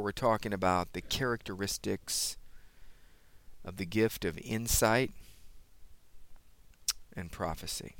We're 0.00 0.12
talking 0.12 0.52
about 0.52 0.92
the 0.92 1.00
characteristics 1.00 2.36
of 3.64 3.76
the 3.76 3.86
gift 3.86 4.24
of 4.24 4.38
insight 4.38 5.10
and 7.14 7.30
prophecy. 7.30 7.96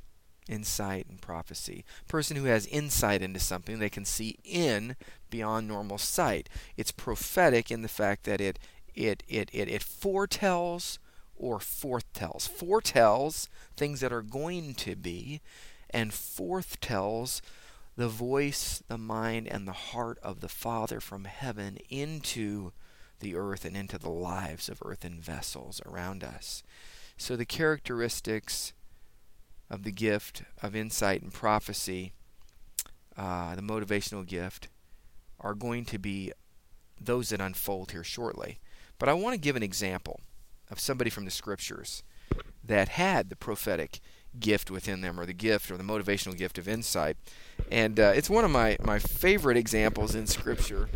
Insight 0.49 1.07
and 1.09 1.21
prophecy. 1.21 1.85
Person 2.07 2.37
who 2.37 2.45
has 2.45 2.67
insight 2.67 3.21
into 3.21 3.41
something, 3.41 3.79
they 3.79 3.91
can 3.91 4.05
see 4.05 4.39
in 4.45 4.97
beyond 5.29 5.69
normal 5.69 5.99
sight. 5.99 6.49
It's 6.77 6.93
prophetic 6.93 7.71
in 7.71 7.83
the 7.83 7.89
fact 7.89 8.25
that 8.25 8.41
it 8.41 8.59
it 8.95 9.23
it 9.29 9.51
it, 9.53 9.69
it 9.69 9.83
foretells 9.83 10.99
or 11.37 11.59
forthtells. 11.59 12.49
Foretells 12.49 13.49
things 13.77 14.01
that 14.01 14.13
are 14.13 14.23
going 14.23 14.75
to 14.75 14.97
be, 14.97 15.41
and 15.91 16.13
forthtells 16.13 17.43
the 17.99 18.09
voice, 18.09 18.81
the 18.87 18.97
mind, 18.97 19.49
and 19.49 19.67
the 19.67 19.73
heart 19.73 20.21
of 20.23 20.39
the 20.39 20.49
Father 20.49 21.01
from 21.01 21.25
heaven 21.25 21.79
into 21.91 22.71
the 23.19 23.35
earth 23.35 23.65
and 23.65 23.77
into 23.77 23.99
the 23.99 24.09
lives 24.09 24.69
of 24.69 24.81
earthen 24.85 25.21
vessels 25.21 25.83
around 25.85 26.23
us. 26.23 26.63
So 27.17 27.35
the 27.35 27.45
characteristics 27.45 28.73
of 29.69 29.83
the 29.83 29.91
gift 29.91 30.45
of 30.63 30.77
insight 30.77 31.23
and 31.23 31.33
prophecy, 31.33 32.13
uh, 33.17 33.57
the 33.57 33.63
motivational 33.63 34.25
gift, 34.25 34.69
are 35.41 35.55
going 35.55 35.85
to 35.87 35.99
be 35.99 36.33
those 37.01 37.31
that 37.31 37.41
unfold 37.41 37.91
here 37.91 38.05
shortly. 38.05 38.61
But 39.01 39.09
I 39.09 39.15
want 39.15 39.35
to 39.35 39.41
give 39.41 39.57
an 39.57 39.65
example 39.65 40.21
of 40.71 40.79
somebody 40.79 41.11
from 41.11 41.25
the 41.25 41.33
scriptures 41.33 42.05
that 42.63 42.91
had 42.91 43.29
the 43.29 43.35
prophetic 43.35 43.99
gift 44.41 44.71
within 44.71 45.01
them, 45.01 45.19
or 45.19 45.27
the 45.27 45.33
gift, 45.33 45.71
or 45.71 45.77
the 45.77 45.85
motivational 45.85 46.37
gift 46.37 46.59
of 46.59 46.69
insight. 46.69 47.17
And 47.71 47.99
uh, 47.99 48.13
it's 48.15 48.31
one 48.31 48.45
of 48.45 48.51
my, 48.51 48.77
my 48.83 48.99
favorite 48.99 49.57
examples 49.57 50.15
in 50.15 50.27
Scripture, 50.27 50.89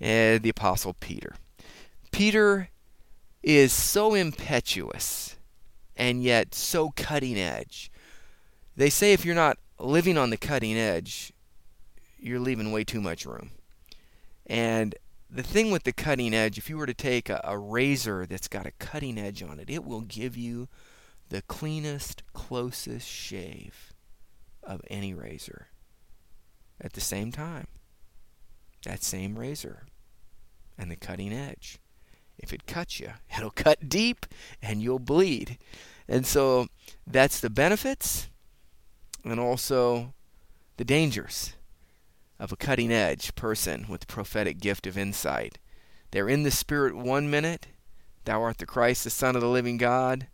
uh, 0.00 0.38
the 0.38 0.50
Apostle 0.50 0.94
Peter. 1.00 1.36
Peter 2.10 2.70
is 3.42 3.72
so 3.72 4.14
impetuous 4.14 5.36
and 5.96 6.22
yet 6.22 6.54
so 6.54 6.90
cutting 6.96 7.38
edge. 7.38 7.90
They 8.76 8.90
say 8.90 9.12
if 9.12 9.24
you're 9.24 9.34
not 9.34 9.58
living 9.78 10.18
on 10.18 10.30
the 10.30 10.36
cutting 10.36 10.76
edge, 10.76 11.32
you're 12.18 12.40
leaving 12.40 12.72
way 12.72 12.84
too 12.84 13.00
much 13.00 13.26
room. 13.26 13.50
And 14.46 14.94
the 15.30 15.42
thing 15.42 15.70
with 15.70 15.84
the 15.84 15.92
cutting 15.92 16.34
edge, 16.34 16.58
if 16.58 16.70
you 16.70 16.76
were 16.76 16.86
to 16.86 16.94
take 16.94 17.28
a, 17.28 17.40
a, 17.44 17.58
razor 17.58 18.26
that's 18.26 18.48
got 18.48 18.66
a 18.66 18.70
cutting 18.72 19.18
edge 19.18 19.42
on 19.42 19.58
it, 19.58 19.68
it 19.68 19.84
will 19.84 20.02
give 20.02 20.36
you 20.36 20.68
the 21.34 21.42
cleanest, 21.42 22.22
closest 22.32 23.08
shave 23.08 23.92
of 24.62 24.80
any 24.86 25.12
razor. 25.12 25.66
At 26.80 26.92
the 26.92 27.00
same 27.00 27.32
time, 27.32 27.66
that 28.84 29.02
same 29.02 29.36
razor 29.36 29.82
and 30.78 30.92
the 30.92 30.96
cutting 30.96 31.32
edge, 31.32 31.80
if 32.38 32.52
it 32.52 32.68
cuts 32.68 33.00
you, 33.00 33.14
it'll 33.36 33.50
cut 33.50 33.88
deep 33.88 34.26
and 34.62 34.80
you'll 34.80 35.00
bleed. 35.00 35.58
And 36.06 36.24
so 36.24 36.68
that's 37.04 37.40
the 37.40 37.50
benefits 37.50 38.28
and 39.24 39.40
also 39.40 40.14
the 40.76 40.84
dangers 40.84 41.54
of 42.38 42.52
a 42.52 42.56
cutting 42.56 42.92
edge 42.92 43.34
person 43.34 43.86
with 43.88 44.02
the 44.02 44.06
prophetic 44.06 44.60
gift 44.60 44.86
of 44.86 44.96
insight. 44.96 45.58
They're 46.12 46.28
in 46.28 46.44
the 46.44 46.52
Spirit 46.52 46.94
one 46.94 47.28
minute, 47.28 47.66
Thou 48.24 48.40
art 48.40 48.58
the 48.58 48.66
Christ, 48.66 49.02
the 49.02 49.10
Son 49.10 49.34
of 49.34 49.42
the 49.42 49.48
living 49.48 49.78
God. 49.78 50.28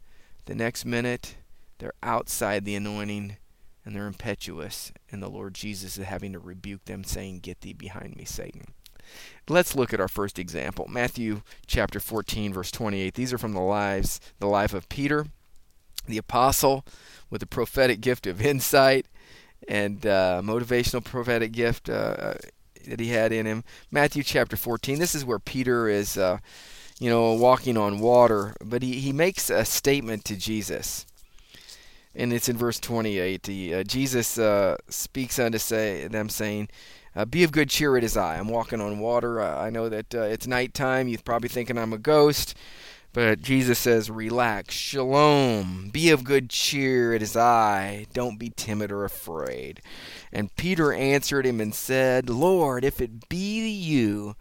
The 0.50 0.56
next 0.56 0.84
minute, 0.84 1.36
they're 1.78 1.94
outside 2.02 2.64
the 2.64 2.74
anointing 2.74 3.36
and 3.84 3.94
they're 3.94 4.08
impetuous, 4.08 4.90
and 5.08 5.22
the 5.22 5.28
Lord 5.28 5.54
Jesus 5.54 5.96
is 5.96 6.04
having 6.04 6.32
to 6.32 6.40
rebuke 6.40 6.86
them, 6.86 7.04
saying, 7.04 7.38
Get 7.38 7.60
thee 7.60 7.72
behind 7.72 8.16
me, 8.16 8.24
Satan. 8.24 8.74
Let's 9.48 9.76
look 9.76 9.94
at 9.94 10.00
our 10.00 10.08
first 10.08 10.40
example. 10.40 10.88
Matthew 10.88 11.42
chapter 11.68 12.00
14, 12.00 12.52
verse 12.52 12.72
28. 12.72 13.14
These 13.14 13.32
are 13.32 13.38
from 13.38 13.52
the 13.52 13.60
lives, 13.60 14.20
the 14.40 14.48
life 14.48 14.74
of 14.74 14.88
Peter, 14.88 15.26
the 16.08 16.18
apostle, 16.18 16.84
with 17.30 17.42
the 17.42 17.46
prophetic 17.46 18.00
gift 18.00 18.27
of 18.27 18.44
insight 18.44 19.06
and 19.68 20.05
uh, 20.05 20.42
motivational 20.42 21.05
prophetic 21.05 21.52
gift 21.52 21.89
uh, 21.89 21.92
uh, 21.92 22.34
that 22.89 22.98
he 22.98 23.10
had 23.10 23.30
in 23.30 23.46
him. 23.46 23.62
Matthew 23.92 24.24
chapter 24.24 24.56
14. 24.56 24.98
This 24.98 25.14
is 25.14 25.24
where 25.24 25.39
Peter 25.39 25.89
is, 25.89 26.18
uh, 26.18 26.39
you 27.00 27.08
know, 27.08 27.33
walking 27.33 27.77
on 27.77 27.98
water, 27.98 28.55
but 28.62 28.83
he, 28.83 29.00
he 29.00 29.12
makes 29.12 29.50
a 29.50 29.64
statement 29.64 30.24
to 30.27 30.36
Jesus. 30.36 31.06
And 32.14 32.33
it's 32.33 32.48
in 32.48 32.56
verse 32.56 32.78
28. 32.78 33.46
He, 33.46 33.74
uh, 33.74 33.83
Jesus 33.83 34.38
uh, 34.38 34.77
speaks 34.88 35.39
unto 35.39 35.58
say, 35.58 36.06
them, 36.06 36.28
saying, 36.28 36.68
Be 37.30 37.42
of 37.42 37.52
good 37.52 37.70
cheer, 37.70 37.96
it 37.96 38.05
is 38.05 38.16
I. 38.16 38.36
I'm 38.36 38.48
walking 38.48 38.80
on 38.80 38.98
water. 38.98 39.40
I 39.40 39.70
know 39.70 39.89
that 39.89 40.12
it's 40.12 40.46
nighttime. 40.46 41.08
You're 41.08 41.20
probably 41.24 41.48
thinking 41.48 41.78
I'm 41.78 41.94
a 41.94 41.98
ghost. 41.98 42.55
But 43.12 43.42
Jesus 43.42 43.78
says, 43.78 44.10
Relax, 44.10 44.74
shalom, 44.74 45.90
be 45.92 46.10
of 46.10 46.22
good 46.22 46.48
cheer, 46.48 47.12
it 47.12 47.22
is 47.22 47.36
I, 47.36 48.06
don't 48.12 48.39
be 48.39 48.52
timid 48.55 48.92
or 48.92 49.05
afraid. 49.05 49.80
And 50.33 50.55
Peter 50.55 50.92
answered 50.92 51.44
him 51.44 51.60
and 51.60 51.74
said, 51.74 52.30
Lord, 52.30 52.84
if 52.84 53.00
it 53.00 53.28
be 53.28 53.68
you, 53.68 54.36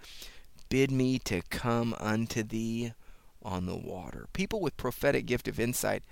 bid 0.69 0.91
me 0.91 1.19
to 1.19 1.41
come 1.49 1.95
unto 1.99 2.43
thee 2.43 2.93
on 3.41 3.65
the 3.65 3.77
water. 3.77 4.27
People 4.33 4.61
with 4.61 4.77
prophetic 4.77 5.25
gift 5.25 5.47
of 5.47 5.59
insight, 5.59 6.03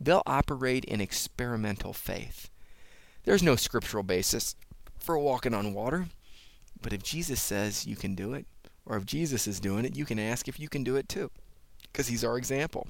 they'll 0.00 0.22
operate 0.26 0.84
in 0.84 1.00
experimental 1.00 1.92
faith. 1.92 2.50
There's 3.24 3.42
no 3.42 3.56
scriptural 3.56 4.02
basis 4.02 4.56
for 4.98 5.18
walking 5.18 5.54
on 5.54 5.74
water. 5.74 6.06
But 6.80 6.92
if 6.92 7.02
Jesus 7.02 7.40
says 7.40 7.86
you 7.86 7.96
can 7.96 8.14
do 8.14 8.34
it, 8.34 8.46
or 8.84 8.96
if 8.96 9.06
Jesus 9.06 9.46
is 9.46 9.60
doing 9.60 9.84
it, 9.84 9.96
you 9.96 10.04
can 10.04 10.18
ask 10.18 10.46
if 10.46 10.60
you 10.60 10.68
can 10.68 10.84
do 10.84 10.96
it 10.96 11.08
too 11.08 11.30
because 11.96 12.08
he's 12.08 12.24
our 12.24 12.36
example. 12.36 12.86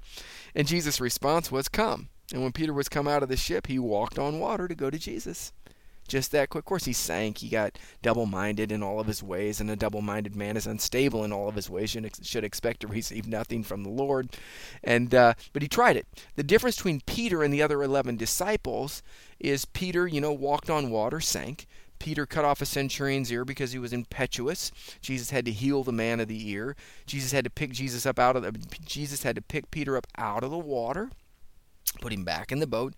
And 0.52 0.66
Jesus' 0.66 1.00
response 1.00 1.52
was, 1.52 1.68
Come. 1.68 2.08
And 2.32 2.42
when 2.42 2.50
Peter 2.50 2.72
was 2.72 2.88
come 2.88 3.06
out 3.06 3.22
of 3.22 3.28
the 3.28 3.36
ship, 3.36 3.68
he 3.68 3.78
walked 3.78 4.18
on 4.18 4.40
water 4.40 4.66
to 4.66 4.74
go 4.74 4.90
to 4.90 4.98
Jesus. 4.98 5.52
Just 6.06 6.32
that 6.32 6.48
quick. 6.50 6.62
Of 6.62 6.66
course, 6.66 6.84
he 6.84 6.92
sank. 6.92 7.38
He 7.38 7.48
got 7.48 7.78
double 8.02 8.26
minded 8.26 8.72
in 8.72 8.82
all 8.82 9.00
of 9.00 9.06
his 9.06 9.22
ways, 9.22 9.60
and 9.60 9.70
a 9.70 9.76
double 9.76 10.02
minded 10.02 10.36
man 10.36 10.56
is 10.56 10.66
unstable 10.66 11.24
in 11.24 11.32
all 11.32 11.48
of 11.48 11.54
his 11.54 11.70
ways 11.70 11.94
and 11.96 12.10
should 12.22 12.44
expect 12.44 12.80
to 12.80 12.86
receive 12.86 13.26
nothing 13.26 13.62
from 13.62 13.82
the 13.82 13.90
Lord. 13.90 14.30
And 14.82 15.14
uh, 15.14 15.34
But 15.52 15.62
he 15.62 15.68
tried 15.68 15.96
it. 15.96 16.06
The 16.36 16.42
difference 16.42 16.76
between 16.76 17.00
Peter 17.06 17.42
and 17.42 17.52
the 17.52 17.62
other 17.62 17.82
11 17.82 18.16
disciples 18.16 19.02
is 19.38 19.64
Peter, 19.64 20.06
you 20.06 20.20
know, 20.20 20.32
walked 20.32 20.70
on 20.70 20.90
water, 20.90 21.20
sank. 21.20 21.66
Peter 21.98 22.26
cut 22.26 22.44
off 22.44 22.60
a 22.60 22.66
centurion's 22.66 23.32
ear 23.32 23.44
because 23.44 23.72
he 23.72 23.78
was 23.78 23.92
impetuous. 23.92 24.70
Jesus 25.00 25.30
had 25.30 25.44
to 25.46 25.52
heal 25.52 25.82
the 25.82 25.92
man 25.92 26.20
of 26.20 26.28
the 26.28 26.50
ear. 26.50 26.76
Jesus 27.06 27.32
had 27.32 27.44
to 27.44 27.50
pick 27.50 27.72
Jesus 27.72 28.06
up 28.06 28.18
out 28.18 28.36
of 28.36 28.42
the 28.42 28.52
Jesus 28.84 29.22
had 29.22 29.36
to 29.36 29.42
pick 29.42 29.70
Peter 29.70 29.96
up 29.96 30.06
out 30.18 30.44
of 30.44 30.50
the 30.50 30.58
water, 30.58 31.10
put 32.00 32.12
him 32.12 32.24
back 32.24 32.52
in 32.52 32.58
the 32.58 32.66
boat. 32.66 32.94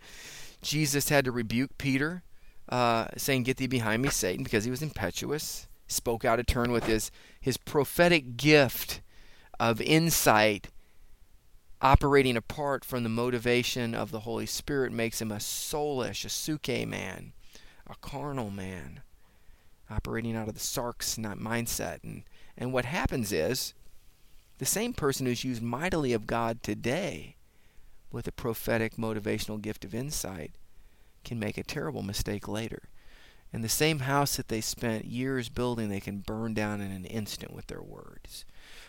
Jesus 0.63 1.09
had 1.09 1.25
to 1.25 1.33
rebuke 1.33 1.79
Peter, 1.79 2.23
uh, 2.69 3.09
saying, 3.17 3.45
"Get 3.45 3.57
thee 3.57 3.67
behind 3.67 4.03
me, 4.03 4.11
Satan," 4.11 4.45
because 4.45 4.65
he 4.65 4.71
was 4.71 4.83
impetuous. 4.83 5.67
Spoke 5.87 6.25
out 6.25 6.39
of 6.39 6.47
turn 6.47 6.71
with 6.71 6.85
his 6.85 7.11
his 7.41 7.57
prophetic 7.57 8.37
gift 8.37 9.01
of 9.59 9.81
insight 9.81 10.69
operating 11.81 12.37
apart 12.37 12.85
from 12.85 13.05
the 13.05 13.09
motivation 13.09 13.95
of 13.95 14.11
the 14.11 14.21
Holy 14.21 14.47
Spirit 14.47 14.93
makes 14.93 15.21
him 15.21 15.31
a 15.31 15.37
soulish, 15.37 16.25
a 16.25 16.29
suke 16.29 16.69
man 16.87 17.33
a 17.89 17.95
carnal 18.01 18.51
man 18.51 19.01
operating 19.91 20.37
out 20.37 20.49
of 20.49 20.55
the 20.55 20.61
sarx 20.61 21.19
mindset. 21.19 22.05
And, 22.05 22.25
and 22.57 22.73
what 22.73 22.85
happens 22.85 23.33
is 23.33 23.75
the 24.59 24.67
same 24.67 24.93
person 24.93 25.27
who's 25.27 25.45
used 25.45 25.63
mightily 25.63 26.13
of 26.13 26.27
God 26.27 26.63
today 26.63 27.37
with 28.11 28.27
a 28.29 28.33
prophetic 28.33 28.97
motivational 28.97 29.61
gift 29.61 29.85
of 29.85 29.95
insight 29.95 30.53
can 31.29 31.39
make 31.39 31.59
a 31.59 31.63
terrible 31.63 32.03
mistake 32.03 32.49
later. 32.49 32.89
And 33.53 33.63
the 33.63 33.69
same 33.69 34.01
house 34.01 34.37
that 34.37 34.49
they 34.49 34.61
spent 34.61 35.05
years 35.05 35.49
building, 35.49 35.89
they 35.89 36.01
can 36.01 36.19
burn 36.19 36.55
down 36.55 36.81
in 36.81 36.91
an 36.91 37.05
instant 37.05 37.53
with 37.53 37.67
their 37.67 37.83
words. 37.83 38.45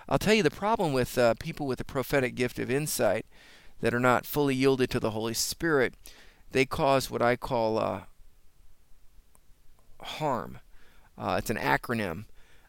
I'll 0.08 0.20
tell 0.20 0.34
you 0.34 0.44
the 0.44 0.50
problem 0.50 0.92
with 0.92 1.18
uh, 1.18 1.36
people 1.40 1.68
with 1.68 1.78
the 1.78 1.86
prophetic 1.86 2.36
gift 2.36 2.60
of 2.60 2.70
insight 2.70 3.26
that 3.82 3.94
are 3.94 4.00
not 4.00 4.26
fully 4.26 4.56
yielded 4.56 4.90
to 4.90 5.00
the 5.00 5.12
Holy 5.12 5.34
Spirit, 5.34 5.94
they 6.52 6.66
cause 6.66 7.10
what 7.10 7.22
I 7.22 7.36
call 7.36 7.78
uh, 7.78 8.02
HARM. 10.02 10.60
Uh, 11.18 11.36
it's 11.38 11.50
an 11.50 11.58
acronym 11.58 12.26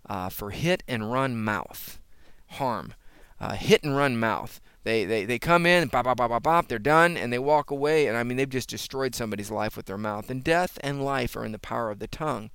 uh, 0.08 0.28
for 0.28 0.50
hit 0.50 0.82
and 0.86 1.10
run 1.10 1.40
mouth. 1.40 1.98
HARM. 2.46 2.94
Uh, 3.40 3.54
hit 3.54 3.82
and 3.82 3.96
run 3.96 4.18
mouth. 4.18 4.60
They, 4.82 5.04
they, 5.04 5.24
they 5.24 5.38
come 5.38 5.66
in, 5.66 5.88
bop, 5.88 6.04
bop, 6.04 6.16
bop, 6.16 6.30
bop, 6.30 6.42
bop, 6.42 6.68
they're 6.68 6.78
done, 6.78 7.16
and 7.16 7.32
they 7.32 7.38
walk 7.38 7.70
away. 7.70 8.06
And 8.06 8.16
I 8.16 8.22
mean, 8.22 8.36
they've 8.36 8.48
just 8.48 8.70
destroyed 8.70 9.14
somebody's 9.14 9.50
life 9.50 9.76
with 9.76 9.86
their 9.86 9.98
mouth. 9.98 10.30
And 10.30 10.42
death 10.42 10.78
and 10.82 11.04
life 11.04 11.36
are 11.36 11.44
in 11.44 11.52
the 11.52 11.58
power 11.58 11.90
of 11.90 11.98
the 11.98 12.08
tongue. 12.08 12.50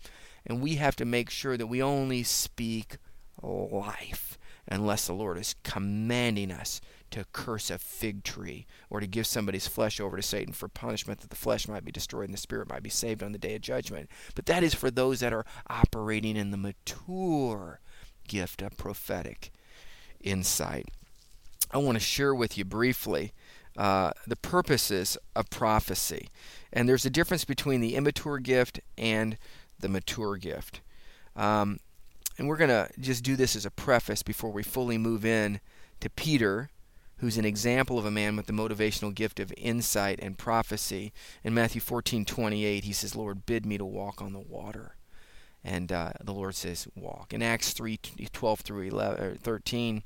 And 0.46 0.62
we 0.62 0.76
have 0.76 0.96
to 0.98 1.06
make 1.06 1.30
sure 1.30 1.58
that 1.58 1.68
we 1.68 1.82
only 1.82 2.24
speak 2.24 2.98
life 3.42 4.38
unless 4.68 5.06
the 5.06 5.14
Lord 5.14 5.38
is 5.38 5.56
commanding 5.64 6.52
us 6.52 6.82
to 7.12 7.26
curse 7.32 7.70
a 7.70 7.78
fig 7.78 8.24
tree 8.24 8.66
or 8.90 9.00
to 9.00 9.08
give 9.08 9.28
somebody's 9.28 9.68
flesh 9.68 10.00
over 10.00 10.18
to 10.18 10.24
Satan 10.24 10.54
for 10.54 10.68
punishment 10.68 11.22
that 11.22 11.30
the 11.30 11.36
flesh 11.36 11.68
might 11.68 11.86
be 11.86 11.92
destroyed 11.92 12.26
and 12.26 12.34
the 12.34 12.38
spirit 12.42 12.70
might 12.70 12.84
be 12.84 12.90
saved 12.90 13.22
on 13.22 13.32
the 13.32 13.38
day 13.38 13.56
of 13.56 13.62
judgment. 13.62 14.10
But 14.34 14.48
that 14.48 14.64
is 14.64 14.74
for 14.74 14.90
those 14.90 15.20
that 15.20 15.34
are 15.34 15.46
operating 15.70 16.36
in 16.36 16.52
the 16.52 16.58
mature 16.58 17.80
gift 18.28 18.62
of 18.62 18.76
prophetic 18.78 19.52
insight. 20.20 20.90
I 21.76 21.78
want 21.78 21.98
to 21.98 22.00
share 22.00 22.34
with 22.34 22.58
you 22.58 22.64
briefly 22.64 23.34
uh, 23.76 24.12
the 24.26 24.38
purposes 24.38 25.18
of 25.36 25.50
prophecy. 25.50 26.30
And 26.72 26.88
there's 26.88 27.06
a 27.06 27.10
difference 27.10 27.44
between 27.44 27.82
the 27.82 27.96
immature 27.96 28.40
gift 28.40 28.80
and 28.98 29.38
the 29.78 29.90
mature 29.90 30.38
gift. 30.38 30.80
Um, 31.36 31.82
and 32.38 32.48
we're 32.48 32.56
going 32.56 32.70
to 32.70 32.90
just 32.98 33.26
do 33.26 33.36
this 33.36 33.58
as 33.58 33.66
a 33.66 33.72
preface 33.72 34.24
before 34.24 34.52
we 34.52 34.64
fully 34.64 34.98
move 34.98 35.26
in 35.26 35.60
to 36.00 36.10
Peter, 36.10 36.70
who's 37.18 37.38
an 37.38 37.44
example 37.44 38.00
of 38.00 38.06
a 38.06 38.12
man 38.12 38.38
with 38.38 38.46
the 38.46 38.54
motivational 38.54 39.14
gift 39.14 39.42
of 39.42 39.54
insight 39.58 40.18
and 40.22 40.38
prophecy. 40.38 41.12
In 41.44 41.54
Matthew 41.54 41.82
14:28, 41.82 42.86
he 42.86 42.94
says, 42.94 43.18
"Lord, 43.18 43.46
bid 43.46 43.66
me 43.66 43.78
to 43.78 43.86
walk 43.86 44.22
on 44.22 44.32
the 44.32 44.40
water." 44.40 44.96
And 45.62 45.92
uh, 45.92 46.14
the 46.24 46.34
Lord 46.34 46.56
says, 46.56 46.88
"Walk." 46.96 47.34
In 47.34 47.42
Acts 47.42 47.74
3:12 47.74 48.60
through 48.60 48.84
11, 48.84 49.40
13, 49.44 50.04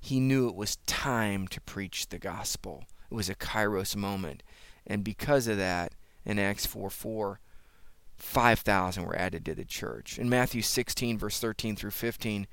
he 0.00 0.20
knew 0.20 0.48
it 0.48 0.54
was 0.54 0.76
time 0.86 1.48
to 1.48 1.60
preach 1.60 2.08
the 2.08 2.18
gospel. 2.18 2.84
It 3.10 3.14
was 3.14 3.28
a 3.28 3.34
kairos 3.34 3.96
moment. 3.96 4.42
And 4.86 5.02
because 5.02 5.48
of 5.48 5.56
that, 5.56 5.92
in 6.24 6.38
Acts 6.38 6.66
4 6.66 6.90
4, 6.90 7.40
5,000 8.16 9.04
were 9.04 9.16
added 9.16 9.44
to 9.44 9.54
the 9.54 9.64
church. 9.64 10.18
In 10.18 10.28
Matthew 10.28 10.62
16, 10.62 11.18
verse 11.18 11.38
13 11.38 11.76
through 11.76 11.90
15, 11.90 12.46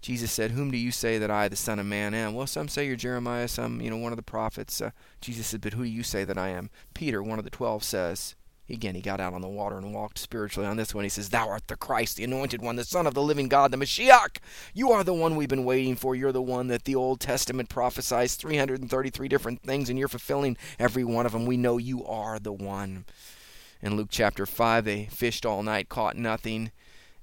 Jesus 0.00 0.32
said, 0.32 0.50
Whom 0.50 0.70
do 0.70 0.76
you 0.76 0.90
say 0.90 1.18
that 1.18 1.30
I, 1.30 1.48
the 1.48 1.56
Son 1.56 1.78
of 1.78 1.86
Man, 1.86 2.14
am? 2.14 2.34
Well, 2.34 2.46
some 2.46 2.68
say 2.68 2.86
you're 2.86 2.96
Jeremiah, 2.96 3.48
some, 3.48 3.80
you 3.80 3.90
know, 3.90 3.96
one 3.96 4.12
of 4.12 4.16
the 4.16 4.22
prophets. 4.22 4.80
Uh, 4.80 4.90
Jesus 5.20 5.46
said, 5.46 5.60
But 5.60 5.74
who 5.74 5.84
do 5.84 5.90
you 5.90 6.02
say 6.02 6.24
that 6.24 6.38
I 6.38 6.50
am? 6.50 6.70
Peter, 6.92 7.22
one 7.22 7.38
of 7.38 7.44
the 7.44 7.50
twelve, 7.50 7.82
says, 7.82 8.34
Again, 8.68 8.94
he 8.94 9.02
got 9.02 9.20
out 9.20 9.34
on 9.34 9.42
the 9.42 9.48
water 9.48 9.76
and 9.76 9.92
walked 9.92 10.18
spiritually 10.18 10.66
on 10.66 10.78
this 10.78 10.94
one. 10.94 11.04
He 11.04 11.10
says, 11.10 11.28
Thou 11.28 11.48
art 11.48 11.66
the 11.66 11.76
Christ, 11.76 12.16
the 12.16 12.24
anointed 12.24 12.62
one, 12.62 12.76
the 12.76 12.84
Son 12.84 13.06
of 13.06 13.12
the 13.12 13.22
living 13.22 13.48
God, 13.48 13.70
the 13.70 13.76
Mashiach. 13.76 14.38
You 14.72 14.90
are 14.90 15.04
the 15.04 15.12
one 15.12 15.36
we've 15.36 15.48
been 15.48 15.66
waiting 15.66 15.96
for. 15.96 16.16
You're 16.16 16.32
the 16.32 16.40
one 16.40 16.68
that 16.68 16.84
the 16.84 16.94
Old 16.94 17.20
Testament 17.20 17.68
prophesies 17.68 18.36
333 18.36 19.28
different 19.28 19.62
things, 19.62 19.90
and 19.90 19.98
you're 19.98 20.08
fulfilling 20.08 20.56
every 20.78 21.04
one 21.04 21.26
of 21.26 21.32
them. 21.32 21.44
We 21.44 21.58
know 21.58 21.76
you 21.76 22.06
are 22.06 22.38
the 22.38 22.52
one. 22.52 23.04
In 23.82 23.96
Luke 23.96 24.08
chapter 24.10 24.46
5, 24.46 24.86
they 24.86 25.04
fished 25.06 25.44
all 25.44 25.62
night, 25.62 25.90
caught 25.90 26.16
nothing, 26.16 26.72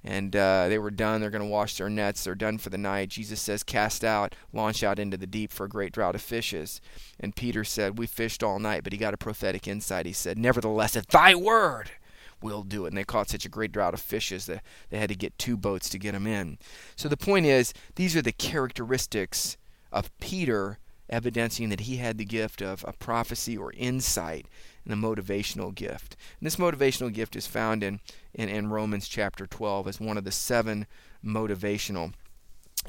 and 0.04 0.34
uh, 0.34 0.68
they 0.68 0.78
were 0.78 0.90
done. 0.90 1.20
They're 1.20 1.30
going 1.30 1.44
to 1.44 1.48
wash 1.48 1.76
their 1.76 1.88
nets. 1.88 2.24
They're 2.24 2.34
done 2.34 2.58
for 2.58 2.70
the 2.70 2.78
night. 2.78 3.10
Jesus 3.10 3.40
says, 3.40 3.62
Cast 3.62 4.04
out, 4.04 4.34
launch 4.52 4.82
out 4.82 4.98
into 4.98 5.16
the 5.16 5.26
deep 5.26 5.52
for 5.52 5.64
a 5.64 5.68
great 5.68 5.92
drought 5.92 6.14
of 6.14 6.22
fishes. 6.22 6.80
And 7.20 7.36
Peter 7.36 7.64
said, 7.64 7.98
We 7.98 8.06
fished 8.06 8.42
all 8.42 8.58
night, 8.58 8.82
but 8.82 8.92
he 8.92 8.98
got 8.98 9.14
a 9.14 9.18
prophetic 9.18 9.68
insight. 9.68 10.06
He 10.06 10.12
said, 10.12 10.38
Nevertheless, 10.38 10.96
at 10.96 11.08
thy 11.08 11.34
word, 11.34 11.92
we'll 12.40 12.64
do 12.64 12.84
it. 12.84 12.88
And 12.88 12.96
they 12.96 13.04
caught 13.04 13.30
such 13.30 13.44
a 13.44 13.50
great 13.50 13.72
drought 13.72 13.94
of 13.94 14.00
fishes 14.00 14.46
that 14.46 14.62
they 14.90 14.98
had 14.98 15.08
to 15.10 15.14
get 15.14 15.38
two 15.38 15.56
boats 15.56 15.88
to 15.90 15.98
get 15.98 16.12
them 16.12 16.26
in. 16.26 16.58
So 16.96 17.08
the 17.08 17.16
point 17.16 17.46
is, 17.46 17.72
these 17.94 18.16
are 18.16 18.22
the 18.22 18.32
characteristics 18.32 19.56
of 19.92 20.16
Peter 20.18 20.78
evidencing 21.12 21.68
that 21.68 21.80
he 21.80 21.98
had 21.98 22.18
the 22.18 22.24
gift 22.24 22.62
of 22.62 22.84
a 22.88 22.92
prophecy 22.92 23.56
or 23.56 23.72
insight 23.74 24.46
and 24.84 24.92
a 24.92 24.96
motivational 24.96 25.72
gift. 25.74 26.16
And 26.40 26.46
this 26.46 26.56
motivational 26.56 27.12
gift 27.12 27.36
is 27.36 27.46
found 27.46 27.84
in, 27.84 28.00
in, 28.34 28.48
in 28.48 28.70
Romans 28.70 29.06
chapter 29.06 29.46
12 29.46 29.86
as 29.86 30.00
one 30.00 30.16
of 30.16 30.24
the 30.24 30.32
seven 30.32 30.86
motivational 31.24 32.14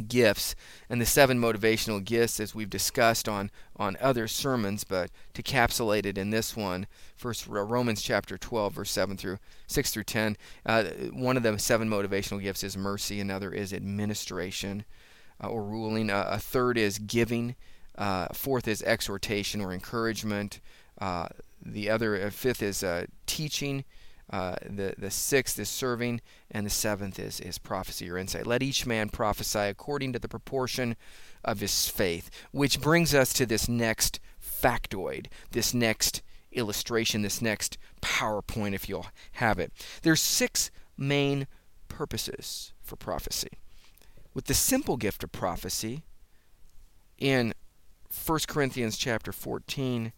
gifts 0.07 0.55
and 0.89 0.99
the 0.99 1.05
seven 1.05 1.39
motivational 1.39 2.03
gifts 2.03 2.39
as 2.39 2.55
we've 2.55 2.69
discussed 2.69 3.29
on 3.29 3.51
on 3.75 3.95
other 4.01 4.27
sermons 4.27 4.83
but 4.83 5.11
to 5.35 5.43
capsulate 5.43 6.03
it 6.03 6.17
in 6.17 6.31
this 6.31 6.57
one 6.57 6.87
first 7.15 7.45
romans 7.45 8.01
chapter 8.01 8.35
12 8.35 8.73
verse 8.73 8.89
7 8.89 9.15
through 9.17 9.37
6 9.67 9.91
through 9.91 10.03
10 10.03 10.35
uh, 10.65 10.83
one 11.11 11.37
of 11.37 11.43
the 11.43 11.59
seven 11.59 11.87
motivational 11.87 12.41
gifts 12.41 12.63
is 12.63 12.75
mercy 12.75 13.19
another 13.19 13.51
is 13.51 13.71
administration 13.71 14.83
uh, 15.43 15.47
or 15.47 15.63
ruling 15.63 16.09
uh, 16.09 16.25
a 16.27 16.39
third 16.39 16.75
is 16.75 16.97
giving 16.97 17.55
uh, 17.97 18.27
fourth 18.33 18.67
is 18.67 18.81
exhortation 18.83 19.61
or 19.61 19.71
encouragement 19.71 20.59
uh, 20.99 21.27
the 21.61 21.89
other 21.89 22.21
uh, 22.21 22.29
fifth 22.29 22.61
is 22.61 22.83
uh, 22.83 23.05
teaching. 23.25 23.83
Uh, 24.29 24.55
the 24.65 24.95
the 24.97 25.11
sixth 25.11 25.59
is 25.59 25.69
serving, 25.69 26.21
and 26.49 26.65
the 26.65 26.71
seventh 26.71 27.19
is 27.19 27.39
is 27.39 27.57
prophecy 27.57 28.09
or 28.09 28.17
insight. 28.17 28.47
Let 28.47 28.63
each 28.63 28.85
man 28.85 29.09
prophesy 29.09 29.59
according 29.59 30.13
to 30.13 30.19
the 30.19 30.29
proportion 30.29 30.95
of 31.43 31.59
his 31.59 31.87
faith. 31.89 32.29
Which 32.51 32.79
brings 32.81 33.13
us 33.13 33.33
to 33.33 33.45
this 33.45 33.67
next 33.67 34.19
factoid, 34.41 35.27
this 35.51 35.73
next 35.73 36.21
illustration, 36.51 37.21
this 37.21 37.41
next 37.41 37.77
PowerPoint, 38.01 38.73
if 38.73 38.87
you'll 38.87 39.07
have 39.33 39.59
it. 39.59 39.71
There's 40.03 40.21
six 40.21 40.71
main 40.97 41.47
purposes 41.89 42.73
for 42.81 42.95
prophecy. 42.95 43.49
With 44.33 44.45
the 44.45 44.53
simple 44.53 44.97
gift 44.97 45.23
of 45.23 45.31
prophecy, 45.31 46.03
in 47.17 47.53
1 48.25 48.39
Corinthians 48.47 48.97
chapter 48.97 49.31
14 49.31 50.13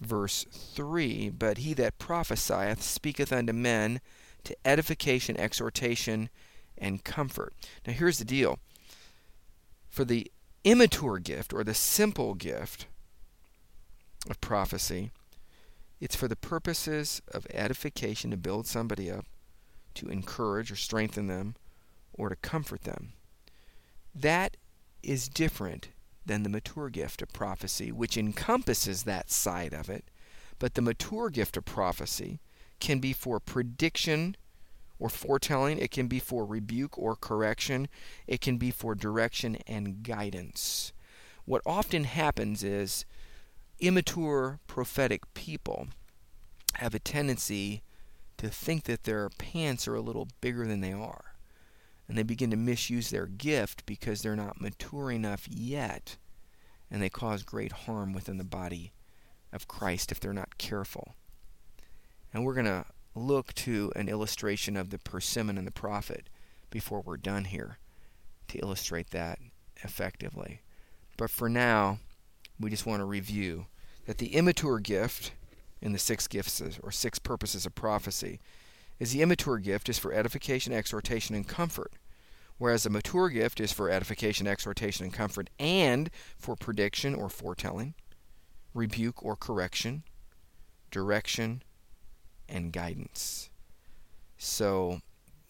verse 0.00 0.46
3 0.50 1.30
But 1.30 1.58
he 1.58 1.74
that 1.74 1.98
prophesieth 1.98 2.82
speaketh 2.82 3.32
unto 3.32 3.52
men 3.52 4.00
to 4.44 4.56
edification, 4.64 5.36
exhortation, 5.36 6.30
and 6.78 7.04
comfort. 7.04 7.52
Now, 7.86 7.92
here's 7.92 8.18
the 8.18 8.24
deal 8.24 8.58
for 9.88 10.04
the 10.04 10.30
immature 10.64 11.18
gift 11.18 11.52
or 11.52 11.64
the 11.64 11.74
simple 11.74 12.34
gift 12.34 12.86
of 14.28 14.40
prophecy, 14.40 15.10
it's 16.00 16.16
for 16.16 16.28
the 16.28 16.36
purposes 16.36 17.22
of 17.32 17.46
edification 17.52 18.30
to 18.30 18.36
build 18.36 18.66
somebody 18.66 19.10
up, 19.10 19.24
to 19.94 20.08
encourage 20.08 20.70
or 20.70 20.76
strengthen 20.76 21.28
them, 21.28 21.54
or 22.12 22.28
to 22.28 22.36
comfort 22.36 22.82
them. 22.82 23.12
That 24.14 24.56
is 25.02 25.28
different 25.28 25.88
than 26.26 26.42
the 26.42 26.48
mature 26.48 26.90
gift 26.90 27.22
of 27.22 27.32
prophecy, 27.32 27.90
which 27.90 28.16
encompasses 28.16 29.04
that 29.04 29.30
side 29.30 29.72
of 29.72 29.88
it. 29.88 30.04
But 30.58 30.74
the 30.74 30.82
mature 30.82 31.30
gift 31.30 31.56
of 31.56 31.64
prophecy 31.64 32.40
can 32.80 32.98
be 32.98 33.12
for 33.12 33.40
prediction 33.40 34.36
or 34.98 35.08
foretelling, 35.08 35.78
it 35.78 35.90
can 35.90 36.06
be 36.06 36.18
for 36.18 36.44
rebuke 36.44 36.98
or 36.98 37.16
correction, 37.16 37.88
it 38.26 38.40
can 38.40 38.56
be 38.56 38.70
for 38.70 38.94
direction 38.94 39.56
and 39.66 40.02
guidance. 40.02 40.92
What 41.44 41.62
often 41.66 42.04
happens 42.04 42.64
is 42.64 43.04
immature 43.78 44.58
prophetic 44.66 45.32
people 45.34 45.88
have 46.74 46.94
a 46.94 46.98
tendency 46.98 47.82
to 48.38 48.48
think 48.48 48.84
that 48.84 49.04
their 49.04 49.28
pants 49.28 49.86
are 49.86 49.94
a 49.94 50.00
little 50.00 50.28
bigger 50.40 50.66
than 50.66 50.80
they 50.80 50.92
are 50.92 51.25
and 52.08 52.16
they 52.16 52.22
begin 52.22 52.50
to 52.50 52.56
misuse 52.56 53.10
their 53.10 53.26
gift 53.26 53.84
because 53.86 54.22
they're 54.22 54.36
not 54.36 54.60
mature 54.60 55.10
enough 55.10 55.46
yet, 55.48 56.16
and 56.90 57.02
they 57.02 57.08
cause 57.08 57.42
great 57.42 57.72
harm 57.72 58.12
within 58.12 58.38
the 58.38 58.44
body 58.44 58.92
of 59.52 59.68
Christ 59.68 60.12
if 60.12 60.20
they're 60.20 60.32
not 60.32 60.58
careful. 60.58 61.14
And 62.32 62.44
we're 62.44 62.54
going 62.54 62.66
to 62.66 62.84
look 63.14 63.54
to 63.54 63.92
an 63.96 64.08
illustration 64.08 64.76
of 64.76 64.90
the 64.90 64.98
persimmon 64.98 65.58
and 65.58 65.66
the 65.66 65.72
prophet 65.72 66.28
before 66.70 67.00
we're 67.00 67.16
done 67.16 67.44
here 67.44 67.78
to 68.48 68.58
illustrate 68.58 69.10
that 69.10 69.38
effectively. 69.82 70.60
But 71.16 71.30
for 71.30 71.48
now, 71.48 71.98
we 72.60 72.70
just 72.70 72.86
want 72.86 73.00
to 73.00 73.04
review 73.06 73.66
that 74.06 74.18
the 74.18 74.34
immature 74.34 74.78
gift 74.78 75.32
in 75.80 75.92
the 75.92 75.98
six 75.98 76.26
gifts 76.26 76.62
or 76.82 76.90
six 76.90 77.18
purposes 77.18 77.66
of 77.66 77.74
prophecy 77.74 78.40
is 78.98 79.12
the 79.12 79.22
immature 79.22 79.58
gift 79.58 79.88
is 79.88 79.98
for 79.98 80.12
edification, 80.12 80.72
exhortation, 80.72 81.34
and 81.34 81.46
comfort, 81.46 81.92
whereas 82.58 82.84
the 82.84 82.90
mature 82.90 83.28
gift 83.28 83.60
is 83.60 83.72
for 83.72 83.90
edification, 83.90 84.46
exhortation, 84.46 85.04
and 85.04 85.12
comfort, 85.12 85.50
and 85.58 86.10
for 86.38 86.56
prediction 86.56 87.14
or 87.14 87.28
foretelling, 87.28 87.94
rebuke 88.74 89.22
or 89.24 89.36
correction, 89.36 90.02
direction, 90.90 91.62
and 92.48 92.72
guidance. 92.72 93.50
So 94.38 95.00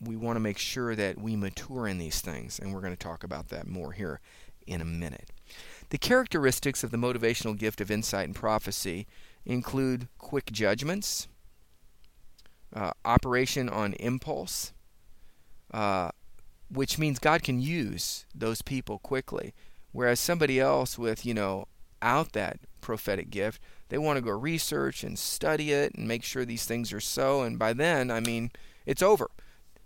we 0.00 0.16
want 0.16 0.36
to 0.36 0.40
make 0.40 0.58
sure 0.58 0.94
that 0.94 1.18
we 1.18 1.36
mature 1.36 1.86
in 1.86 1.98
these 1.98 2.20
things, 2.20 2.58
and 2.58 2.72
we're 2.72 2.80
going 2.80 2.92
to 2.92 2.98
talk 2.98 3.25
about 3.25 3.48
that 3.48 3.66
more 3.66 3.92
here 3.92 4.20
in 4.66 4.80
a 4.80 4.84
minute. 4.84 5.30
The 5.90 5.98
characteristics 5.98 6.82
of 6.82 6.90
the 6.90 6.96
motivational 6.96 7.56
gift 7.56 7.80
of 7.80 7.90
insight 7.90 8.26
and 8.26 8.34
prophecy 8.34 9.06
include 9.44 10.08
quick 10.18 10.50
judgments, 10.50 11.28
uh, 12.75 12.90
operation 13.04 13.68
on 13.68 13.92
impulse, 13.94 14.72
uh, 15.72 16.10
which 16.68 16.99
means 16.99 17.18
God 17.18 17.42
can 17.42 17.61
use 17.61 18.26
those 18.35 18.62
people 18.62 18.99
quickly. 18.99 19.54
Whereas 19.92 20.20
somebody 20.20 20.61
else 20.61 20.99
with, 20.99 21.25
you 21.25 21.35
know, 21.35 21.66
out 22.02 22.32
that 22.32 22.61
prophetic 22.80 23.30
gift, 23.30 23.62
they 23.88 23.99
want 23.99 24.16
to 24.16 24.23
go 24.23 24.30
research 24.30 25.02
and 25.02 25.18
study 25.18 25.73
it 25.73 25.94
and 25.94 26.06
make 26.06 26.23
sure 26.23 26.44
these 26.44 26.66
things 26.66 26.92
are 26.92 27.00
so. 27.00 27.42
And 27.42 27.58
by 27.58 27.73
then, 27.73 28.11
I 28.11 28.20
mean, 28.20 28.50
it's 28.85 29.02
over. 29.02 29.30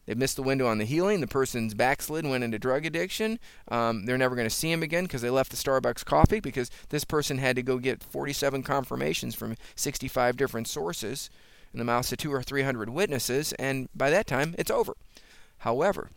They've 0.07 0.19
missed 0.19 0.37
the 0.37 0.43
window 0.43 0.67
on 0.67 0.79
the 0.79 0.85
healing. 0.85 1.21
The 1.21 1.29
person's 1.29 1.75
backslid, 1.75 2.27
went 2.27 2.43
into 2.43 2.59
drug 2.59 2.85
addiction. 2.85 3.39
Um, 3.69 4.07
they're 4.07 4.19
never 4.19 4.35
going 4.35 4.49
to 4.49 4.55
see 4.55 4.73
him 4.73 4.83
again 4.83 5.05
because 5.05 5.23
they 5.23 5.31
left 5.31 5.51
the 5.51 5.57
Starbucks 5.57 6.05
coffee 6.05 6.41
because 6.41 6.71
this 6.89 7.05
person 7.05 7.39
had 7.39 7.55
to 7.57 7.63
go 7.63 7.79
get 7.79 8.03
47 8.03 8.63
confirmations 8.63 9.35
from 9.35 9.55
65 9.77 10.37
different 10.37 10.67
sources 10.67 11.31
in 11.73 11.79
the 11.79 11.85
mouths 11.85 12.11
of 12.13 12.19
two 12.19 12.33
or 12.33 12.43
three 12.43 12.63
hundred 12.63 12.91
witnesses, 12.91 13.53
and 13.55 13.89
by 13.95 14.11
that 14.11 14.27
time 14.27 14.55
it's 14.59 14.71
over. 14.71 14.95
However, 15.59 16.11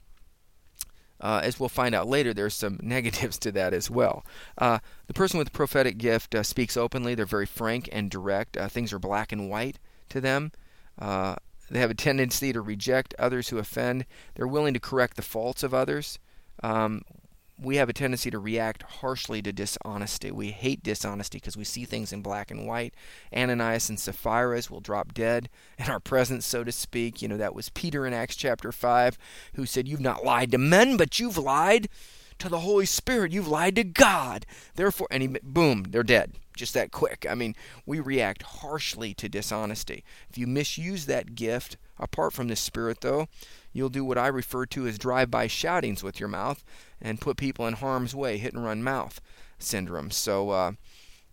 uh, 1.24 1.40
as 1.42 1.58
we'll 1.58 1.70
find 1.70 1.96
out 1.96 2.08
later, 2.08 2.34
there's 2.34 2.54
some 2.54 2.78
negatives 2.84 3.40
to 3.40 3.52
that 3.54 3.74
as 3.74 3.90
well. 3.90 4.26
Uh, 4.58 4.80
the 5.08 5.14
person 5.14 5.38
with 5.38 5.48
the 5.48 5.52
prophetic 5.52 5.98
gift 5.98 6.36
uh, 6.36 6.44
speaks 6.44 6.76
openly. 6.76 7.16
They're 7.16 7.26
very 7.26 7.46
frank 7.46 7.88
and 7.92 8.12
direct. 8.12 8.58
Uh, 8.58 8.68
things 8.68 8.92
are 8.92 9.00
black 9.00 9.32
and 9.32 9.50
white 9.50 9.80
to 10.10 10.20
them. 10.20 10.52
Uh, 11.00 11.38
they 11.72 11.80
have 11.80 11.90
a 11.90 11.96
tendency 11.96 12.52
to 12.52 12.62
reject 12.62 13.16
others 13.18 13.50
who 13.50 13.58
offend. 13.58 14.06
They're 14.36 14.46
willing 14.46 14.74
to 14.74 14.82
correct 14.82 15.16
the 15.16 15.22
faults 15.22 15.64
of 15.64 15.74
others. 15.74 16.20
Um, 16.62 17.04
we 17.64 17.78
have 17.78 17.90
a 17.90 17.94
tendency 17.94 18.30
to 18.30 18.40
react 18.40 18.84
harshly 18.84 19.42
to 19.42 19.54
dishonesty. 19.54 20.32
We 20.32 20.52
hate 20.52 20.84
dishonesty 20.84 21.38
because 21.38 21.58
we 21.58 21.64
see 21.64 21.86
things 21.86 22.12
in 22.12 22.22
black 22.22 22.52
and 22.52 22.68
white. 22.68 22.94
Ananias 23.36 23.90
and 23.90 24.00
Sapphira 24.00 24.62
will 24.70 24.82
drop 24.82 25.14
dead 25.14 25.50
in 25.80 25.90
our 25.90 26.00
presence, 26.00 26.46
so 26.46 26.64
to 26.64 26.72
speak. 26.72 27.22
You 27.22 27.28
know, 27.28 27.38
that 27.38 27.56
was 27.56 27.70
Peter 27.70 28.06
in 28.06 28.14
Acts 28.14 28.36
chapter 28.36 28.72
5 28.72 29.18
who 29.56 29.66
said, 29.66 29.88
You've 29.88 30.00
not 30.02 30.26
lied 30.26 30.52
to 30.52 30.58
men, 30.58 30.98
but 30.98 31.20
you've 31.20 31.38
lied 31.38 31.88
to 32.40 32.50
the 32.50 32.60
Holy 32.60 32.86
Spirit. 32.86 33.32
You've 33.32 33.48
lied 33.48 33.76
to 33.76 33.84
God. 33.84 34.46
Therefore, 34.76 35.08
and 35.10 35.24
he, 35.24 35.28
boom, 35.42 35.86
they're 35.90 36.04
dead. 36.04 36.34
Just 36.56 36.74
that 36.76 36.92
quick. 36.92 37.26
I 37.28 37.34
mean, 37.34 37.56
we 37.86 38.00
react 38.00 38.44
harshly 38.44 39.14
to 39.16 39.30
dishonesty. 39.30 40.04
If 40.30 40.38
you 40.38 40.46
misuse 40.46 41.06
that 41.08 41.34
gift, 41.34 41.78
apart 41.98 42.34
from 42.34 42.48
the 42.48 42.56
Spirit, 42.56 43.02
though, 43.02 43.28
you'll 43.74 43.90
do 43.90 44.06
what 44.06 44.18
I 44.18 44.28
refer 44.28 44.66
to 44.68 44.88
as 44.88 44.98
drive 44.98 45.30
by 45.30 45.48
shoutings 45.48 46.04
with 46.04 46.20
your 46.20 46.30
mouth 46.30 46.64
and 47.02 47.20
put 47.20 47.38
people 47.38 47.68
in 47.68 47.74
harm's 47.74 48.16
way, 48.16 48.38
hit 48.38 48.54
and 48.54 48.64
run 48.64 48.84
mouth 48.84 49.20
syndrome. 49.60 50.12
So 50.12 50.52
uh, 50.52 50.72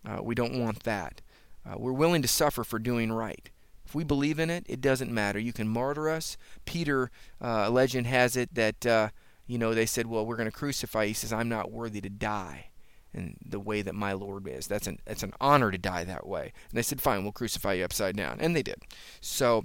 uh, 0.04 0.22
we 0.22 0.34
don't 0.34 0.58
want 0.58 0.82
that. 0.84 1.20
Uh, 1.64 1.74
we're 1.78 1.92
willing 1.92 2.22
to 2.22 2.28
suffer 2.28 2.64
for 2.64 2.78
doing 2.78 3.12
right. 3.12 3.50
If 3.84 3.94
we 3.94 4.04
believe 4.04 4.38
in 4.38 4.50
it, 4.50 4.64
it 4.68 4.80
doesn't 4.80 5.12
matter. 5.12 5.38
You 5.38 5.52
can 5.52 5.68
martyr 5.68 6.08
us. 6.08 6.36
Peter, 6.64 7.10
uh, 7.42 7.68
legend 7.70 8.06
has 8.06 8.36
it 8.36 8.54
that, 8.54 8.86
uh, 8.86 9.08
you 9.46 9.58
know, 9.58 9.74
they 9.74 9.86
said, 9.86 10.06
well, 10.06 10.24
we're 10.24 10.36
going 10.36 10.50
to 10.50 10.56
crucify. 10.56 11.02
You. 11.02 11.08
He 11.08 11.14
says, 11.14 11.32
I'm 11.32 11.48
not 11.48 11.72
worthy 11.72 12.00
to 12.00 12.08
die 12.08 12.70
in 13.12 13.36
the 13.44 13.58
way 13.58 13.82
that 13.82 13.94
my 13.94 14.12
Lord 14.12 14.46
is. 14.46 14.68
That's 14.68 14.86
an, 14.86 15.00
that's 15.04 15.24
an 15.24 15.32
honor 15.40 15.72
to 15.72 15.78
die 15.78 16.04
that 16.04 16.26
way. 16.26 16.52
And 16.70 16.78
they 16.78 16.82
said, 16.82 17.02
fine, 17.02 17.24
we'll 17.24 17.32
crucify 17.32 17.74
you 17.74 17.84
upside 17.84 18.16
down. 18.16 18.38
And 18.40 18.54
they 18.54 18.62
did. 18.62 18.82
So 19.20 19.64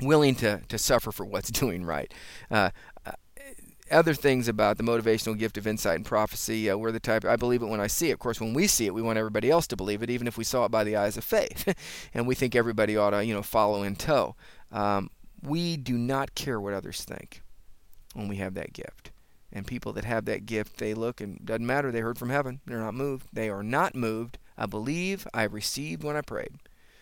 willing 0.00 0.34
to, 0.36 0.62
to 0.68 0.78
suffer 0.78 1.12
for 1.12 1.24
what's 1.24 1.50
doing 1.60 1.84
right. 1.84 2.12
Uh, 2.50 2.70
uh, 3.06 3.12
other 3.90 4.14
things 4.14 4.48
about 4.48 4.76
the 4.76 4.84
motivational 4.84 5.36
gift 5.36 5.58
of 5.58 5.66
insight 5.66 5.96
and 5.96 6.06
prophecy, 6.06 6.70
uh, 6.70 6.76
we're 6.76 6.92
the 6.92 7.00
type, 7.00 7.24
I 7.24 7.36
believe 7.36 7.62
it 7.62 7.66
when 7.66 7.80
I 7.80 7.88
see 7.88 8.10
it. 8.10 8.14
Of 8.14 8.18
course, 8.20 8.40
when 8.40 8.54
we 8.54 8.66
see 8.66 8.86
it, 8.86 8.94
we 8.94 9.02
want 9.02 9.18
everybody 9.18 9.50
else 9.50 9.66
to 9.68 9.76
believe 9.76 10.02
it, 10.02 10.10
even 10.10 10.26
if 10.26 10.38
we 10.38 10.44
saw 10.44 10.64
it 10.64 10.70
by 10.70 10.84
the 10.84 10.96
eyes 10.96 11.16
of 11.16 11.24
faith. 11.24 11.74
and 12.14 12.26
we 12.26 12.34
think 12.34 12.54
everybody 12.54 12.96
ought 12.96 13.10
to, 13.10 13.24
you 13.24 13.34
know, 13.34 13.42
follow 13.42 13.82
in 13.82 13.96
tow. 13.96 14.36
Um, 14.70 15.10
we 15.42 15.76
do 15.76 15.96
not 15.96 16.34
care 16.34 16.60
what 16.60 16.74
others 16.74 17.04
think 17.04 17.42
when 18.14 18.28
we 18.28 18.36
have 18.36 18.54
that 18.54 18.72
gift. 18.72 19.10
And 19.52 19.66
people 19.66 19.92
that 19.94 20.04
have 20.04 20.26
that 20.26 20.46
gift, 20.46 20.78
they 20.78 20.94
look 20.94 21.20
and 21.20 21.44
doesn't 21.44 21.66
matter. 21.66 21.90
They 21.90 22.00
heard 22.00 22.18
from 22.18 22.30
heaven. 22.30 22.60
They're 22.66 22.78
not 22.78 22.94
moved. 22.94 23.26
They 23.32 23.48
are 23.48 23.64
not 23.64 23.96
moved. 23.96 24.38
I 24.56 24.66
believe 24.66 25.26
I 25.34 25.44
received 25.44 26.04
when 26.04 26.16
I 26.16 26.20
prayed. 26.20 26.52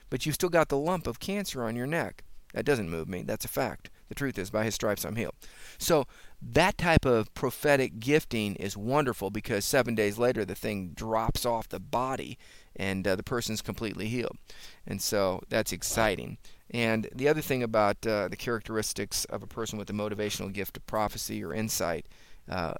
But 0.09 0.25
you've 0.25 0.37
still 0.37 0.49
got 0.49 0.69
the 0.69 0.78
lump 0.78 1.07
of 1.07 1.21
cancer 1.21 1.62
on 1.62 1.76
your 1.76 1.87
neck. 1.87 2.25
That 2.55 2.64
doesn't 2.64 2.90
move 2.90 3.09
me. 3.09 3.23
That's 3.23 3.45
a 3.45 3.49
fact. 3.49 3.90
The 4.09 4.14
truth 4.14 4.38
is, 4.38 4.50
by 4.50 4.64
his 4.64 4.75
stripes 4.75 5.05
I'm 5.05 5.17
healed. 5.17 5.35
So 5.78 6.07
that 6.40 6.78
type 6.78 7.05
of 7.05 7.33
prophetic 7.35 8.00
gifting 8.00 8.57
is 8.57 8.76
wonderful 8.76 9.31
because 9.31 9.64
seven 9.64 9.95
days 9.95 10.19
later 10.19 10.45
the 10.45 10.55
thing 10.55 10.93
drops 10.95 11.45
off 11.45 11.69
the 11.69 11.81
body 11.81 12.38
and 12.75 13.07
uh, 13.07 13.17
the 13.17 13.23
person's 13.23 13.61
completely 13.61 14.07
healed. 14.07 14.38
And 14.87 15.02
so 15.02 15.43
that's 15.49 15.73
exciting. 15.73 16.38
And 16.71 17.09
the 17.14 17.28
other 17.28 17.40
thing 17.40 17.62
about 17.62 18.07
uh, 18.07 18.28
the 18.28 18.37
characteristics 18.37 19.25
of 19.26 19.43
a 19.43 19.47
person 19.47 19.78
with 19.78 19.90
a 19.90 19.95
motivational 19.95 20.52
gift 20.52 20.76
of 20.76 20.87
prophecy 20.87 21.43
or 21.45 21.52
insight, 21.52 22.07
uh, 22.49 22.75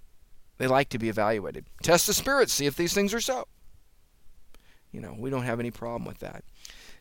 they 0.59 0.67
like 0.67 0.89
to 0.91 0.99
be 0.99 1.09
evaluated. 1.09 1.67
Test 1.83 2.07
the 2.07 2.15
spirits, 2.15 2.53
see 2.53 2.67
if 2.67 2.77
these 2.77 2.95
things 2.95 3.13
are 3.13 3.21
so. 3.21 3.47
You 4.93 5.01
know, 5.01 5.15
we 5.19 5.31
don't 5.31 5.43
have 5.43 5.61
any 5.61 5.71
problem 5.71 6.05
with 6.05 6.19
that. 6.21 6.45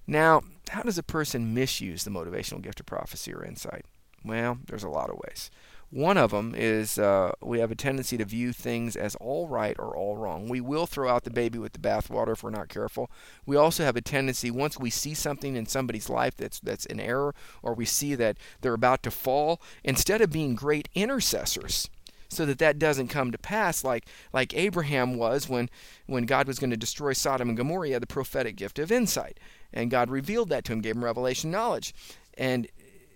Now, 0.05 0.43
how 0.69 0.83
does 0.83 0.97
a 0.97 1.03
person 1.03 1.53
misuse 1.53 2.03
the 2.03 2.11
motivational 2.11 2.61
gift 2.61 2.79
of 2.79 2.85
prophecy 2.85 3.33
or 3.33 3.43
insight? 3.43 3.85
Well, 4.23 4.59
there's 4.67 4.83
a 4.83 4.89
lot 4.89 5.09
of 5.09 5.19
ways. 5.27 5.51
One 5.89 6.17
of 6.17 6.31
them 6.31 6.53
is 6.53 6.99
uh, 6.99 7.31
we 7.41 7.59
have 7.59 7.71
a 7.71 7.75
tendency 7.75 8.17
to 8.17 8.25
view 8.25 8.51
things 8.51 8.97
as 8.97 9.15
all 9.15 9.47
right 9.47 9.75
or 9.79 9.95
all 9.95 10.17
wrong. 10.17 10.49
We 10.49 10.59
will 10.59 10.85
throw 10.85 11.09
out 11.09 11.23
the 11.23 11.29
baby 11.29 11.57
with 11.59 11.71
the 11.71 11.79
bathwater 11.79 12.33
if 12.33 12.43
we're 12.43 12.49
not 12.49 12.67
careful. 12.67 13.09
We 13.45 13.55
also 13.55 13.85
have 13.85 13.95
a 13.95 14.01
tendency, 14.01 14.51
once 14.51 14.77
we 14.77 14.89
see 14.89 15.13
something 15.13 15.55
in 15.55 15.65
somebody's 15.65 16.09
life 16.09 16.35
that's 16.35 16.59
that's 16.59 16.85
an 16.87 16.99
error, 16.99 17.33
or 17.63 17.73
we 17.73 17.85
see 17.85 18.15
that 18.15 18.35
they're 18.59 18.73
about 18.73 19.01
to 19.03 19.11
fall, 19.11 19.61
instead 19.81 20.19
of 20.19 20.29
being 20.29 20.55
great 20.55 20.89
intercessors, 20.93 21.89
so 22.29 22.45
that 22.45 22.59
that 22.59 22.79
doesn't 22.79 23.07
come 23.07 23.31
to 23.31 23.37
pass 23.37 23.83
like 23.83 24.07
like 24.33 24.53
Abraham 24.53 25.17
was 25.17 25.47
when 25.47 25.69
when 26.05 26.25
God 26.25 26.47
was 26.47 26.59
going 26.59 26.69
to 26.71 26.77
destroy 26.77 27.13
Sodom 27.13 27.49
and 27.49 27.57
Gomorrah 27.57 27.99
the 27.99 28.07
prophetic 28.07 28.55
gift 28.55 28.79
of 28.79 28.91
insight 28.91 29.39
and 29.73 29.91
God 29.91 30.09
revealed 30.09 30.49
that 30.49 30.63
to 30.65 30.73
him, 30.73 30.81
gave 30.81 30.95
him 30.95 31.03
revelation 31.03 31.51
knowledge. 31.51 31.93
And 32.37 32.67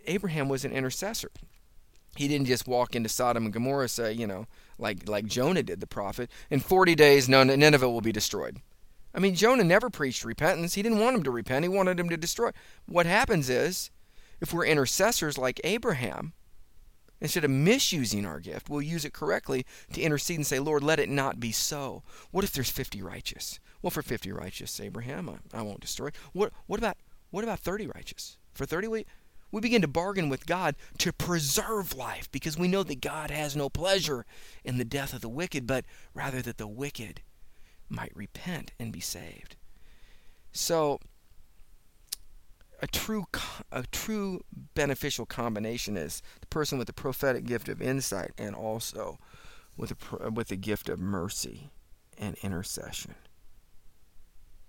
Abraham 0.07 0.49
was 0.49 0.65
an 0.65 0.71
intercessor. 0.71 1.31
He 2.15 2.27
didn't 2.27 2.47
just 2.47 2.67
walk 2.67 2.95
into 2.95 3.09
Sodom 3.09 3.45
and 3.45 3.53
Gomorrah 3.53 3.87
say, 3.87 4.11
you 4.11 4.27
know, 4.27 4.47
like 4.77 5.07
like 5.07 5.25
Jonah 5.25 5.63
did, 5.63 5.79
the 5.79 5.87
prophet, 5.87 6.29
in 6.49 6.59
40 6.59 6.95
days 6.95 7.29
Nineveh 7.29 7.89
will 7.89 8.01
be 8.01 8.11
destroyed. 8.11 8.57
I 9.13 9.19
mean, 9.19 9.35
Jonah 9.35 9.63
never 9.63 9.89
preached 9.89 10.23
repentance. 10.23 10.73
He 10.73 10.81
didn't 10.81 10.99
want 10.99 11.17
him 11.17 11.23
to 11.23 11.31
repent. 11.31 11.63
He 11.63 11.69
wanted 11.69 11.99
him 11.99 12.09
to 12.09 12.17
destroy. 12.17 12.51
What 12.85 13.05
happens 13.05 13.49
is, 13.49 13.91
if 14.39 14.53
we're 14.53 14.65
intercessors 14.65 15.37
like 15.37 15.59
Abraham, 15.63 16.33
instead 17.21 17.45
of 17.45 17.51
misusing 17.51 18.25
our 18.25 18.39
gift, 18.39 18.69
we'll 18.69 18.81
use 18.81 19.05
it 19.05 19.13
correctly 19.13 19.65
to 19.93 20.01
intercede 20.01 20.37
and 20.37 20.47
say, 20.47 20.59
Lord, 20.59 20.83
let 20.83 20.99
it 20.99 21.09
not 21.09 21.39
be 21.39 21.51
so. 21.51 22.03
What 22.31 22.43
if 22.43 22.51
there's 22.51 22.69
50 22.69 23.01
righteous? 23.01 23.59
Well, 23.81 23.91
for 23.91 24.01
50 24.01 24.31
righteous, 24.31 24.79
Abraham, 24.79 25.29
I, 25.29 25.59
I 25.59 25.61
won't 25.61 25.79
destroy. 25.79 26.09
What, 26.33 26.51
what 26.67 26.79
about 26.79 26.97
what 27.29 27.45
about 27.45 27.59
30 27.59 27.87
righteous? 27.87 28.37
For 28.53 28.65
30, 28.65 28.87
we, 28.89 29.05
we 29.51 29.61
begin 29.61 29.81
to 29.81 29.87
bargain 29.87 30.27
with 30.29 30.45
God 30.45 30.75
to 30.99 31.13
preserve 31.13 31.95
life 31.95 32.29
because 32.31 32.57
we 32.57 32.67
know 32.67 32.83
that 32.83 33.01
God 33.01 33.31
has 33.31 33.55
no 33.55 33.69
pleasure 33.69 34.25
in 34.63 34.77
the 34.77 34.85
death 34.85 35.13
of 35.13 35.21
the 35.21 35.29
wicked, 35.29 35.65
but 35.65 35.85
rather 36.13 36.41
that 36.41 36.57
the 36.57 36.67
wicked 36.67 37.21
might 37.89 38.15
repent 38.15 38.71
and 38.79 38.91
be 38.91 38.99
saved. 38.99 39.55
So, 40.51 40.99
a 42.81 42.87
true 42.87 43.25
a 43.71 43.83
true 43.91 44.41
beneficial 44.73 45.25
combination 45.25 45.95
is 45.95 46.21
the 46.39 46.47
person 46.47 46.77
with 46.77 46.87
the 46.87 46.93
prophetic 46.93 47.45
gift 47.45 47.69
of 47.69 47.81
insight 47.81 48.31
and 48.37 48.55
also 48.55 49.19
with 49.77 49.91
a 49.91 50.31
with 50.31 50.47
the 50.47 50.55
gift 50.55 50.89
of 50.89 50.99
mercy 50.99 51.71
and 52.17 52.35
intercession 52.41 53.15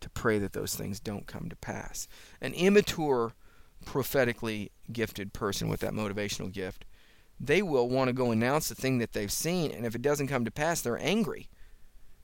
to 0.00 0.11
pray 0.11 0.38
that 0.38 0.52
those 0.52 0.75
things 0.75 1.00
don't 1.00 1.26
come 1.26 1.49
to 1.49 1.57
pass. 1.57 2.09
An 2.40 2.52
immature, 2.54 3.35
prophetically 3.87 4.73
gifted 4.92 5.33
person 5.33 5.69
with 5.69 5.81
that 5.81 5.92
motivational 5.92 6.52
gift, 6.52 6.85
they 7.40 7.62
will 7.62 7.88
want 7.88 8.09
to 8.09 8.12
go 8.12 8.31
announce 8.31 8.69
the 8.69 8.75
thing 8.75 8.99
that 8.99 9.12
they've 9.12 9.33
seen, 9.33 9.71
and 9.71 9.87
if 9.87 9.95
it 9.95 10.02
doesn't 10.02 10.28
come 10.28 10.45
to 10.45 10.50
pass, 10.50 10.83
they're 10.83 10.99
angry. 10.99 11.49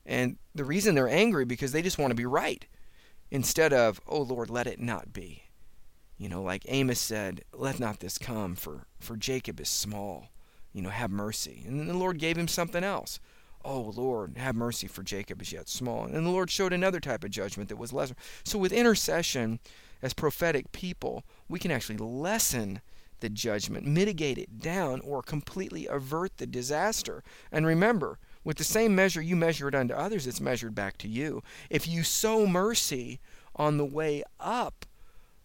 And 0.05 0.39
the 0.55 0.65
reason 0.65 0.95
they're 0.95 1.09
angry 1.09 1.45
because 1.45 1.73
they 1.73 1.83
just 1.83 1.99
want 1.99 2.11
to 2.11 2.17
be 2.17 2.27
right 2.27 2.67
instead 3.31 3.73
of, 3.73 4.01
oh 4.09 4.23
Lord, 4.23 4.51
let 4.51 4.67
it 4.67 4.81
not 4.81 5.13
be. 5.13 5.48
You 6.19 6.29
know, 6.29 6.43
like 6.43 6.65
Amos 6.69 6.99
said, 6.99 7.43
let 7.53 7.79
not 7.79 8.01
this 8.01 8.19
come, 8.19 8.57
for, 8.57 8.87
for 8.99 9.17
Jacob 9.17 9.61
is 9.61 9.69
small. 9.69 10.29
You 10.73 10.83
know, 10.83 10.91
have 10.91 11.11
mercy. 11.11 11.63
And 11.67 11.79
then 11.79 11.87
the 11.87 11.95
Lord 11.95 12.19
gave 12.19 12.37
him 12.37 12.49
something 12.49 12.85
else. 12.85 13.21
Oh, 13.65 13.93
Lord, 13.97 14.37
have 14.37 14.55
mercy, 14.55 14.87
for 14.87 15.03
Jacob 15.03 15.41
is 15.43 15.53
yet 15.53 15.69
small. 15.69 16.05
And 16.05 16.27
the 16.27 16.31
Lord 16.31 16.51
showed 16.51 16.73
another 16.73 17.01
type 17.01 17.25
of 17.25 17.31
judgment 17.31 17.69
that 17.69 17.77
was 17.77 17.93
lesser. 17.93 18.15
So, 18.45 18.59
with 18.59 18.73
intercession, 18.73 19.61
as 20.03 20.15
prophetic 20.15 20.73
people, 20.73 21.25
we 21.49 21.59
can 21.59 21.71
actually 21.71 21.99
lessen 21.99 22.81
the 23.21 23.29
judgment, 23.29 23.87
mitigate 23.87 24.39
it 24.39 24.61
down, 24.61 25.01
or 25.01 25.23
completely 25.23 25.87
avert 25.87 26.37
the 26.37 26.47
disaster. 26.47 27.23
And 27.51 27.67
remember, 27.67 28.19
with 28.45 28.59
the 28.59 28.65
same 28.65 28.95
measure 28.95 29.21
you 29.21 29.37
measure 29.37 29.69
it 29.69 29.75
unto 29.75 29.95
others, 29.95 30.27
it's 30.27 30.41
measured 30.41 30.75
back 30.75 30.99
to 30.99 31.09
you. 31.09 31.43
If 31.69 31.89
you 31.89 32.03
sow 32.05 32.47
mercy 32.47 33.21
on 33.57 33.77
the 33.77 33.85
way 33.85 34.23
up, 34.39 34.87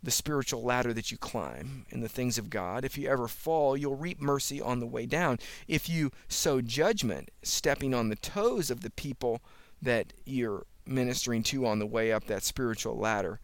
the 0.04 0.12
spiritual 0.12 0.62
ladder 0.62 0.94
that 0.94 1.12
you 1.12 1.18
climb 1.18 1.86
in 1.90 2.02
the 2.02 2.10
things 2.10 2.38
of 2.38 2.50
God. 2.50 2.84
If 2.84 2.98
you 2.98 3.08
ever 3.08 3.28
fall, 3.30 3.78
you'll 3.78 3.96
reap 3.96 4.22
mercy 4.22 4.62
on 4.62 4.82
the 4.82 4.86
way 4.86 5.06
down. 5.06 5.40
If 5.68 5.90
you 5.90 6.12
sow 6.28 6.60
judgment, 6.60 7.32
stepping 7.42 7.94
on 7.94 8.10
the 8.10 8.18
toes 8.18 8.70
of 8.70 8.82
the 8.82 8.92
people 8.92 9.42
that 9.82 10.12
you're 10.26 10.66
ministering 10.86 11.42
to 11.44 11.66
on 11.66 11.80
the 11.80 11.86
way 11.86 12.12
up 12.12 12.26
that 12.26 12.44
spiritual 12.44 12.98
ladder, 12.98 13.40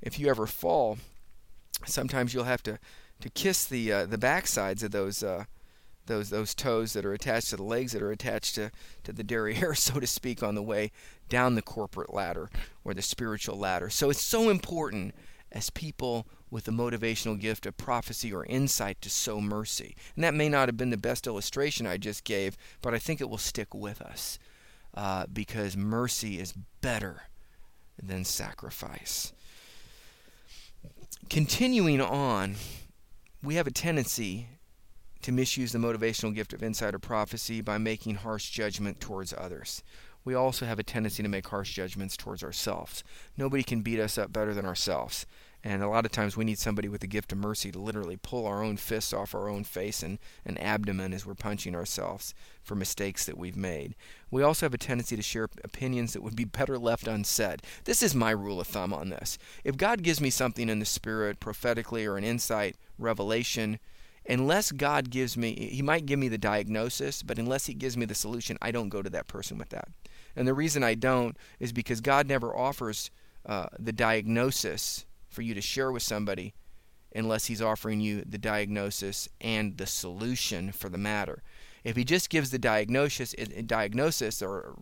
if 0.00 0.18
you 0.18 0.28
ever 0.28 0.46
fall, 0.46 0.98
sometimes 1.84 2.32
you'll 2.32 2.44
have 2.44 2.62
to, 2.62 2.78
to 3.20 3.28
kiss 3.30 3.64
the 3.64 3.92
uh, 3.92 4.06
the 4.06 4.18
backsides 4.18 4.82
of 4.82 4.92
those 4.92 5.22
uh, 5.22 5.44
those 6.06 6.30
those 6.30 6.54
toes 6.54 6.92
that 6.92 7.04
are 7.04 7.12
attached 7.12 7.50
to 7.50 7.56
the 7.56 7.62
legs 7.62 7.92
that 7.92 8.02
are 8.02 8.12
attached 8.12 8.54
to, 8.54 8.70
to 9.02 9.12
the 9.12 9.24
derriere, 9.24 9.74
so 9.74 9.98
to 9.98 10.06
speak, 10.06 10.42
on 10.42 10.54
the 10.54 10.62
way 10.62 10.92
down 11.28 11.54
the 11.54 11.62
corporate 11.62 12.14
ladder 12.14 12.50
or 12.84 12.94
the 12.94 13.02
spiritual 13.02 13.58
ladder. 13.58 13.90
So 13.90 14.10
it's 14.10 14.22
so 14.22 14.48
important 14.48 15.14
as 15.54 15.70
people 15.70 16.26
with 16.50 16.64
the 16.64 16.72
motivational 16.72 17.38
gift 17.38 17.64
of 17.64 17.76
prophecy 17.76 18.32
or 18.32 18.44
insight 18.46 19.00
to 19.00 19.08
sow 19.08 19.40
mercy. 19.40 19.96
And 20.14 20.24
that 20.24 20.34
may 20.34 20.48
not 20.48 20.68
have 20.68 20.76
been 20.76 20.90
the 20.90 20.96
best 20.96 21.26
illustration 21.26 21.86
I 21.86 21.96
just 21.96 22.24
gave, 22.24 22.56
but 22.82 22.92
I 22.92 22.98
think 22.98 23.20
it 23.20 23.30
will 23.30 23.38
stick 23.38 23.72
with 23.72 24.02
us 24.02 24.38
uh, 24.94 25.26
because 25.32 25.76
mercy 25.76 26.40
is 26.40 26.52
better 26.80 27.22
than 28.02 28.24
sacrifice. 28.24 29.32
Continuing 31.30 32.00
on, 32.00 32.56
we 33.42 33.54
have 33.54 33.66
a 33.66 33.72
tendency 33.72 34.48
to 35.22 35.32
misuse 35.32 35.72
the 35.72 35.78
motivational 35.78 36.34
gift 36.34 36.52
of 36.52 36.62
insider 36.62 36.98
prophecy 36.98 37.60
by 37.60 37.78
making 37.78 38.16
harsh 38.16 38.50
judgment 38.50 39.00
towards 39.00 39.32
others. 39.32 39.82
We 40.24 40.34
also 40.34 40.66
have 40.66 40.78
a 40.78 40.82
tendency 40.82 41.22
to 41.22 41.28
make 41.28 41.48
harsh 41.48 41.74
judgments 41.74 42.16
towards 42.16 42.42
ourselves. 42.42 43.04
Nobody 43.36 43.62
can 43.62 43.82
beat 43.82 44.00
us 44.00 44.16
up 44.16 44.32
better 44.32 44.54
than 44.54 44.64
ourselves. 44.64 45.26
And 45.66 45.82
a 45.82 45.88
lot 45.88 46.04
of 46.04 46.12
times 46.12 46.36
we 46.36 46.44
need 46.44 46.58
somebody 46.58 46.88
with 46.88 47.00
the 47.00 47.06
gift 47.06 47.32
of 47.32 47.38
mercy 47.38 47.72
to 47.72 47.78
literally 47.78 48.18
pull 48.18 48.46
our 48.46 48.62
own 48.62 48.76
fists 48.76 49.14
off 49.14 49.34
our 49.34 49.48
own 49.48 49.64
face 49.64 50.02
and, 50.02 50.18
and 50.44 50.60
abdomen 50.60 51.14
as 51.14 51.24
we're 51.24 51.34
punching 51.34 51.74
ourselves 51.74 52.34
for 52.62 52.74
mistakes 52.74 53.24
that 53.24 53.38
we've 53.38 53.56
made. 53.56 53.94
We 54.30 54.42
also 54.42 54.66
have 54.66 54.74
a 54.74 54.78
tendency 54.78 55.16
to 55.16 55.22
share 55.22 55.48
opinions 55.64 56.12
that 56.12 56.22
would 56.22 56.36
be 56.36 56.44
better 56.44 56.78
left 56.78 57.06
unsaid. 57.06 57.62
This 57.84 58.02
is 58.02 58.14
my 58.14 58.30
rule 58.30 58.60
of 58.60 58.66
thumb 58.66 58.92
on 58.92 59.08
this. 59.08 59.38
If 59.64 59.78
God 59.78 60.02
gives 60.02 60.20
me 60.20 60.28
something 60.28 60.68
in 60.68 60.80
the 60.80 60.84
Spirit, 60.84 61.40
prophetically, 61.40 62.04
or 62.04 62.18
an 62.18 62.24
insight, 62.24 62.76
revelation, 62.98 63.78
unless 64.28 64.70
God 64.70 65.08
gives 65.08 65.34
me, 65.34 65.70
He 65.72 65.80
might 65.80 66.04
give 66.04 66.18
me 66.18 66.28
the 66.28 66.36
diagnosis, 66.36 67.22
but 67.22 67.38
unless 67.38 67.66
He 67.66 67.74
gives 67.74 67.96
me 67.96 68.04
the 68.04 68.14
solution, 68.14 68.58
I 68.60 68.70
don't 68.70 68.90
go 68.90 69.00
to 69.00 69.10
that 69.10 69.28
person 69.28 69.56
with 69.56 69.70
that. 69.70 69.88
And 70.36 70.46
the 70.48 70.54
reason 70.54 70.82
I 70.82 70.94
don't 70.94 71.36
is 71.60 71.72
because 71.72 72.00
God 72.00 72.26
never 72.26 72.56
offers 72.56 73.10
uh, 73.46 73.66
the 73.78 73.92
diagnosis 73.92 75.04
for 75.28 75.42
you 75.42 75.54
to 75.54 75.60
share 75.60 75.92
with 75.92 76.02
somebody 76.02 76.54
unless 77.14 77.46
he's 77.46 77.62
offering 77.62 78.00
you 78.00 78.22
the 78.26 78.38
diagnosis 78.38 79.28
and 79.40 79.76
the 79.78 79.86
solution 79.86 80.72
for 80.72 80.88
the 80.88 80.98
matter. 80.98 81.42
If 81.84 81.96
he 81.96 82.04
just 82.04 82.30
gives 82.30 82.50
the 82.50 82.58
diagnosis, 82.58 83.34
diagnosis 83.66 84.42
or 84.42 84.74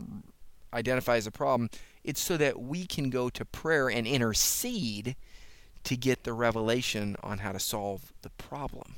identifies 0.72 1.26
a 1.26 1.30
problem, 1.30 1.68
it's 2.04 2.20
so 2.20 2.36
that 2.36 2.60
we 2.60 2.86
can 2.86 3.10
go 3.10 3.28
to 3.28 3.44
prayer 3.44 3.88
and 3.88 4.06
intercede 4.06 5.16
to 5.84 5.96
get 5.96 6.24
the 6.24 6.32
revelation 6.32 7.16
on 7.22 7.38
how 7.38 7.52
to 7.52 7.58
solve 7.58 8.12
the 8.22 8.30
problem. 8.30 8.96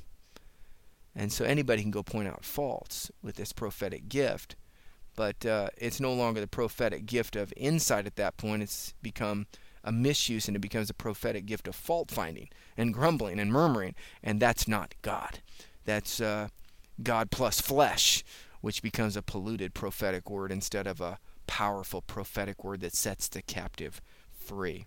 And 1.16 1.32
so 1.32 1.44
anybody 1.44 1.82
can 1.82 1.90
go 1.90 2.02
point 2.02 2.28
out 2.28 2.44
faults 2.44 3.10
with 3.22 3.36
this 3.36 3.52
prophetic 3.52 4.08
gift, 4.08 4.56
but 5.16 5.44
uh, 5.46 5.68
it's 5.76 6.00
no 6.00 6.12
longer 6.12 6.40
the 6.40 6.46
prophetic 6.46 7.06
gift 7.06 7.36
of 7.36 7.52
insight 7.56 8.06
at 8.06 8.16
that 8.16 8.36
point. 8.36 8.62
It's 8.62 8.94
become 9.02 9.46
a 9.82 9.92
misuse 9.92 10.48
and 10.48 10.56
it 10.56 10.60
becomes 10.60 10.90
a 10.90 10.94
prophetic 10.94 11.46
gift 11.46 11.68
of 11.68 11.74
fault 11.74 12.10
finding 12.10 12.48
and 12.76 12.94
grumbling 12.94 13.38
and 13.38 13.52
murmuring, 13.52 13.94
and 14.22 14.40
that's 14.40 14.66
not 14.66 14.94
God. 15.02 15.40
That's 15.84 16.20
uh, 16.20 16.48
God 17.02 17.30
plus 17.30 17.60
flesh, 17.60 18.24
which 18.60 18.82
becomes 18.82 19.16
a 19.16 19.22
polluted 19.22 19.74
prophetic 19.74 20.30
word 20.30 20.50
instead 20.50 20.86
of 20.86 21.00
a 21.00 21.18
powerful 21.46 22.00
prophetic 22.00 22.64
word 22.64 22.80
that 22.80 22.94
sets 22.94 23.28
the 23.28 23.42
captive 23.42 24.00
free. 24.32 24.86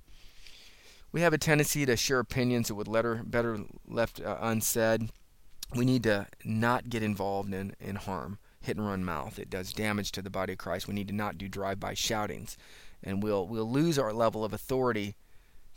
We 1.12 1.22
have 1.22 1.34
a 1.34 1.38
tendency 1.38 1.86
to 1.86 1.96
share 1.96 2.20
opinions 2.20 2.68
that 2.68 2.76
would 2.76 2.88
letter, 2.88 3.22
better 3.24 3.60
left 3.88 4.20
uh, 4.20 4.38
unsaid. 4.42 5.10
We 5.76 5.86
need 5.86 6.04
to 6.04 6.28
not 6.44 6.90
get 6.90 7.04
involved 7.04 7.54
in, 7.54 7.76
in 7.80 7.96
harm, 7.96 8.40
hit 8.68 8.78
and 8.78 8.86
run 8.86 9.04
mouth. 9.04 9.40
It 9.40 9.50
does 9.50 9.74
damage 9.74 10.12
to 10.14 10.22
the 10.22 10.30
body 10.30 10.54
of 10.54 10.60
Christ. 10.60 10.88
We 10.88 10.94
need 10.94 11.08
to 11.08 11.16
not 11.16 11.38
do 11.38 11.48
drive 11.48 11.80
by 11.80 11.94
shoutings 11.96 12.58
and 13.04 13.22
we'll 13.24 13.48
we'll 13.48 13.70
lose 13.70 13.98
our 13.98 14.14
level 14.14 14.44
of 14.44 14.54
authority 14.54 15.16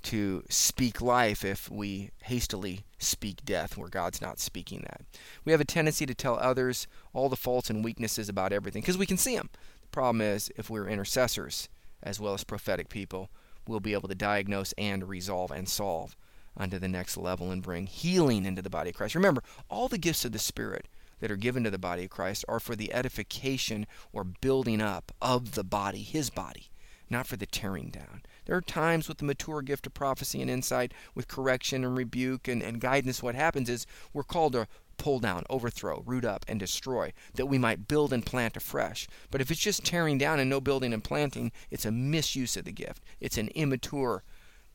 to 0.03 0.43
speak 0.49 1.03
life 1.03 1.45
if 1.45 1.71
we 1.71 2.11
hastily 2.23 2.87
speak 2.99 3.45
death 3.45 3.77
where 3.77 3.89
God's 3.89 4.23
not 4.23 4.41
speaking 4.41 4.81
that. 4.81 5.03
We 5.45 5.53
have 5.53 5.61
a 5.61 5.67
tendency 5.67 6.07
to 6.07 6.15
tell 6.15 6.39
others 6.39 6.87
all 7.13 7.29
the 7.29 7.37
faults 7.37 7.69
and 7.69 7.85
weaknesses 7.85 8.29
about 8.29 8.53
everything 8.53 8.81
because 8.81 8.97
we 8.97 9.07
can 9.07 9.19
see 9.19 9.37
them. 9.37 9.51
The 9.83 9.89
problem 9.89 10.23
is 10.23 10.51
if 10.57 10.71
we're 10.71 10.89
intercessors 10.89 11.69
as 12.03 12.19
well 12.19 12.33
as 12.33 12.45
prophetic 12.45 12.89
people, 12.89 13.29
we'll 13.69 13.81
be 13.81 13.93
able 13.93 14.09
to 14.09 14.15
diagnose 14.15 14.73
and 14.79 15.07
resolve 15.07 15.51
and 15.51 15.69
solve 15.69 16.17
unto 16.57 16.79
the 16.79 16.89
next 16.89 17.19
level 17.19 17.51
and 17.51 17.63
bring 17.63 17.87
healing 17.87 18.47
into 18.47 18.63
the 18.63 18.71
body 18.71 18.91
of 18.91 18.97
Christ. 18.97 19.15
Remember, 19.15 19.43
all 19.69 19.89
the 19.89 19.99
gifts 19.99 20.25
of 20.25 20.33
the 20.33 20.39
Spirit 20.39 20.87
that 21.21 21.31
are 21.31 21.37
given 21.37 21.65
to 21.65 21.71
the 21.71 21.79
body 21.79 22.05
of 22.05 22.11
Christ 22.11 22.45
are 22.49 22.61
for 22.61 22.75
the 22.75 22.93
edification 22.93 23.87
or 24.13 24.25
building 24.25 24.81
up 24.81 25.13
of 25.23 25.53
the 25.53 25.65
body, 25.65 26.03
his 26.03 26.31
body 26.31 26.71
not 27.11 27.27
for 27.27 27.37
the 27.37 27.47
tearing 27.47 27.91
down. 27.91 28.23
There 28.47 28.57
are 28.57 28.63
times 28.63 29.09
with 29.09 29.19
the 29.19 29.25
mature 29.25 29.63
gift 29.63 29.87
of 29.87 29.95
prophecy 29.95 30.41
and 30.41 30.51
insight, 30.51 30.95
with 31.15 31.29
correction 31.29 31.85
and 31.85 31.97
rebuke 31.97 32.47
and, 32.47 32.63
and 32.63 32.81
guidance, 32.81 33.23
what 33.23 33.35
happens 33.35 33.69
is 33.69 33.87
we're 34.13 34.23
called 34.23 34.53
to 34.53 34.69
pull 34.97 35.19
down, 35.19 35.45
overthrow, 35.51 36.03
root 36.07 36.25
up, 36.25 36.45
and 36.47 36.61
destroy, 36.61 37.13
that 37.35 37.47
we 37.47 37.59
might 37.59 37.89
build 37.89 38.13
and 38.13 38.27
plant 38.27 38.57
afresh. 38.57 39.09
But 39.31 39.41
if 39.41 39.51
it's 39.51 39.61
just 39.61 39.85
tearing 39.85 40.19
down 40.19 40.39
and 40.39 40.49
no 40.49 40.61
building 40.61 40.93
and 40.93 41.03
planting, 41.03 41.53
it's 41.71 41.87
a 41.87 41.91
misuse 41.91 42.57
of 42.57 42.65
the 42.65 42.73
gift. 42.73 43.03
It's 43.19 43.39
an 43.39 43.49
immature 43.49 44.23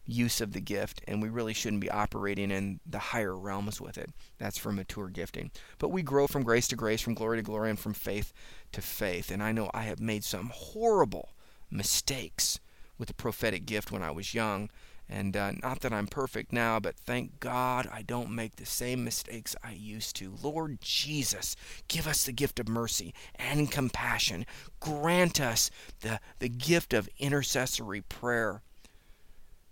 use 0.05 0.41
of 0.41 0.53
the 0.53 0.61
gift, 0.61 1.01
and 1.07 1.21
we 1.21 1.29
really 1.29 1.53
shouldn't 1.53 1.81
be 1.81 1.89
operating 1.89 2.51
in 2.51 2.79
the 2.85 2.99
higher 2.99 3.35
realms 3.35 3.81
with 3.81 3.97
it. 3.97 4.09
That's 4.37 4.57
for 4.57 4.71
mature 4.71 5.07
gifting. 5.07 5.51
But 5.79 5.89
we 5.89 6.01
grow 6.01 6.27
from 6.27 6.43
grace 6.43 6.67
to 6.69 6.75
grace, 6.75 7.01
from 7.01 7.15
glory 7.15 7.37
to 7.37 7.43
glory, 7.43 7.69
and 7.69 7.79
from 7.79 7.93
faith 7.93 8.31
to 8.71 8.81
faith. 8.81 9.31
And 9.31 9.41
I 9.41 9.51
know 9.51 9.69
I 9.73 9.81
have 9.83 9.99
made 9.99 10.23
some 10.23 10.51
horrible 10.53 11.29
mistakes 11.71 12.59
with 12.97 13.07
the 13.07 13.13
prophetic 13.13 13.65
gift 13.65 13.91
when 13.91 14.03
I 14.03 14.11
was 14.11 14.33
young. 14.33 14.69
And 15.07 15.37
uh, 15.37 15.51
not 15.61 15.81
that 15.81 15.93
I'm 15.93 16.07
perfect 16.07 16.51
now, 16.51 16.79
but 16.79 16.95
thank 16.95 17.39
God 17.39 17.87
I 17.91 18.01
don't 18.01 18.31
make 18.31 18.55
the 18.55 18.65
same 18.65 19.03
mistakes 19.03 19.55
I 19.63 19.73
used 19.73 20.15
to. 20.15 20.33
Lord 20.41 20.79
Jesus, 20.81 21.55
give 21.87 22.07
us 22.07 22.23
the 22.23 22.31
gift 22.31 22.59
of 22.59 22.67
mercy 22.67 23.13
and 23.35 23.71
compassion. 23.71 24.47
Grant 24.79 25.39
us 25.39 25.69
the, 26.01 26.19
the 26.39 26.49
gift 26.49 26.91
of 26.91 27.09
intercessory 27.19 28.01
prayer. 28.01 28.63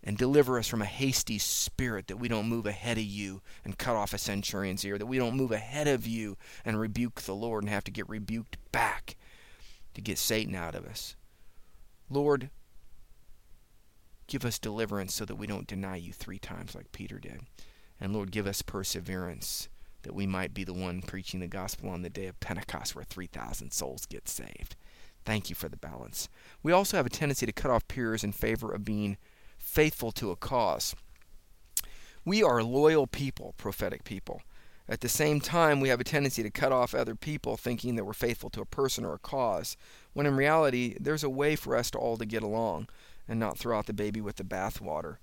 And 0.03 0.17
deliver 0.17 0.59
us 0.59 0.67
from 0.67 0.81
a 0.81 0.85
hasty 0.85 1.37
spirit 1.37 2.07
that 2.07 2.19
we 2.19 2.27
don't 2.27 2.49
move 2.49 2.65
ahead 2.65 2.97
of 2.97 3.03
you 3.05 3.41
and 3.63 3.77
cut 3.77 3.95
off 3.95 4.13
a 4.13 4.17
centurion's 4.17 4.83
ear, 4.83 4.97
that 4.97 5.05
we 5.05 5.17
don't 5.17 5.37
move 5.37 5.51
ahead 5.51 5.87
of 5.87 6.05
you 6.05 6.37
and 6.65 6.79
rebuke 6.79 7.21
the 7.21 7.35
Lord 7.35 7.63
and 7.63 7.69
have 7.69 7.85
to 7.85 7.91
get 7.91 8.09
rebuked 8.09 8.57
back 8.71 9.15
to 9.93 10.01
get 10.01 10.17
Satan 10.17 10.55
out 10.55 10.75
of 10.75 10.85
us. 10.85 11.15
Lord, 12.09 12.49
give 14.27 14.43
us 14.43 14.59
deliverance 14.59 15.13
so 15.13 15.25
that 15.25 15.35
we 15.35 15.47
don't 15.47 15.67
deny 15.67 15.95
you 15.95 16.11
three 16.11 16.39
times 16.39 16.75
like 16.75 16.91
Peter 16.91 17.17
did. 17.19 17.41
And 17.99 18.13
Lord, 18.13 18.31
give 18.31 18.47
us 18.47 18.61
perseverance 18.61 19.69
that 20.03 20.13
we 20.13 20.27
might 20.27 20.53
be 20.53 20.63
the 20.63 20.73
one 20.73 21.01
preaching 21.01 21.39
the 21.39 21.47
gospel 21.47 21.89
on 21.89 22.01
the 22.01 22.09
day 22.09 22.27
of 22.27 22.39
Pentecost 22.39 22.95
where 22.95 23.05
3,000 23.05 23.71
souls 23.71 24.05
get 24.05 24.27
saved. 24.27 24.75
Thank 25.25 25.49
you 25.49 25.55
for 25.55 25.69
the 25.69 25.77
balance. 25.77 26.27
We 26.61 26.73
also 26.73 26.97
have 26.97 27.05
a 27.05 27.09
tendency 27.09 27.45
to 27.45 27.53
cut 27.53 27.71
off 27.71 27.87
peers 27.87 28.23
in 28.23 28.33
favor 28.33 28.71
of 28.71 28.83
being 28.83 29.17
faithful 29.63 30.11
to 30.11 30.29
a 30.29 30.35
cause. 30.35 30.95
We 32.25 32.43
are 32.43 32.61
loyal 32.61 33.07
people, 33.07 33.55
prophetic 33.57 34.03
people. 34.03 34.41
At 34.87 35.01
the 35.01 35.09
same 35.09 35.39
time, 35.39 35.79
we 35.79 35.89
have 35.89 36.01
a 36.01 36.03
tendency 36.03 36.43
to 36.43 36.49
cut 36.49 36.73
off 36.73 36.93
other 36.93 37.15
people 37.15 37.55
thinking 37.55 37.95
that 37.95 38.03
we're 38.03 38.13
faithful 38.13 38.49
to 38.51 38.61
a 38.61 38.65
person 38.65 39.05
or 39.05 39.13
a 39.13 39.19
cause, 39.19 39.77
when 40.13 40.25
in 40.25 40.35
reality, 40.35 40.95
there's 40.99 41.23
a 41.23 41.29
way 41.29 41.55
for 41.55 41.75
us 41.75 41.89
to 41.91 41.97
all 41.97 42.17
to 42.17 42.25
get 42.25 42.43
along 42.43 42.87
and 43.27 43.39
not 43.39 43.57
throw 43.57 43.77
out 43.77 43.85
the 43.85 43.93
baby 43.93 44.19
with 44.19 44.35
the 44.35 44.43
bathwater. 44.43 45.17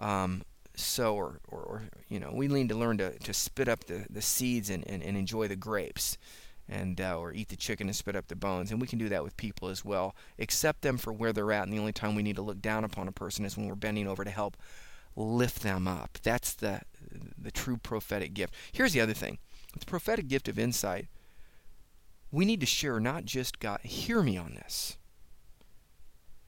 Um, 0.00 0.42
so, 0.74 1.14
or, 1.14 1.40
or, 1.48 1.60
or, 1.60 1.82
you 2.08 2.18
know, 2.18 2.30
we 2.32 2.48
need 2.48 2.70
to 2.70 2.74
learn 2.74 2.96
to, 2.98 3.18
to 3.18 3.34
spit 3.34 3.68
up 3.68 3.84
the, 3.84 4.06
the 4.08 4.22
seeds 4.22 4.70
and, 4.70 4.88
and, 4.88 5.02
and 5.02 5.16
enjoy 5.16 5.46
the 5.46 5.56
grapes. 5.56 6.16
And 6.68 7.00
uh, 7.00 7.18
or 7.18 7.32
eat 7.32 7.48
the 7.48 7.56
chicken 7.56 7.88
and 7.88 7.96
spit 7.96 8.16
up 8.16 8.28
the 8.28 8.36
bones, 8.36 8.70
and 8.70 8.80
we 8.80 8.86
can 8.86 8.98
do 8.98 9.08
that 9.08 9.24
with 9.24 9.36
people 9.36 9.68
as 9.68 9.84
well. 9.84 10.14
Accept 10.38 10.82
them 10.82 10.96
for 10.96 11.12
where 11.12 11.32
they're 11.32 11.52
at, 11.52 11.64
and 11.64 11.72
the 11.72 11.78
only 11.78 11.92
time 11.92 12.14
we 12.14 12.22
need 12.22 12.36
to 12.36 12.42
look 12.42 12.62
down 12.62 12.84
upon 12.84 13.08
a 13.08 13.12
person 13.12 13.44
is 13.44 13.56
when 13.56 13.66
we're 13.66 13.74
bending 13.74 14.06
over 14.06 14.24
to 14.24 14.30
help 14.30 14.56
lift 15.16 15.62
them 15.62 15.86
up. 15.86 16.18
That's 16.22 16.54
the 16.54 16.80
the 17.36 17.50
true 17.50 17.76
prophetic 17.76 18.32
gift. 18.32 18.54
Here's 18.72 18.92
the 18.92 19.00
other 19.00 19.12
thing 19.12 19.38
the 19.78 19.86
prophetic 19.86 20.28
gift 20.28 20.48
of 20.48 20.58
insight, 20.58 21.08
we 22.30 22.44
need 22.44 22.60
to 22.60 22.66
share 22.66 23.00
not 23.00 23.24
just 23.24 23.58
God. 23.58 23.80
Hear 23.82 24.22
me 24.22 24.36
on 24.36 24.54
this. 24.54 24.96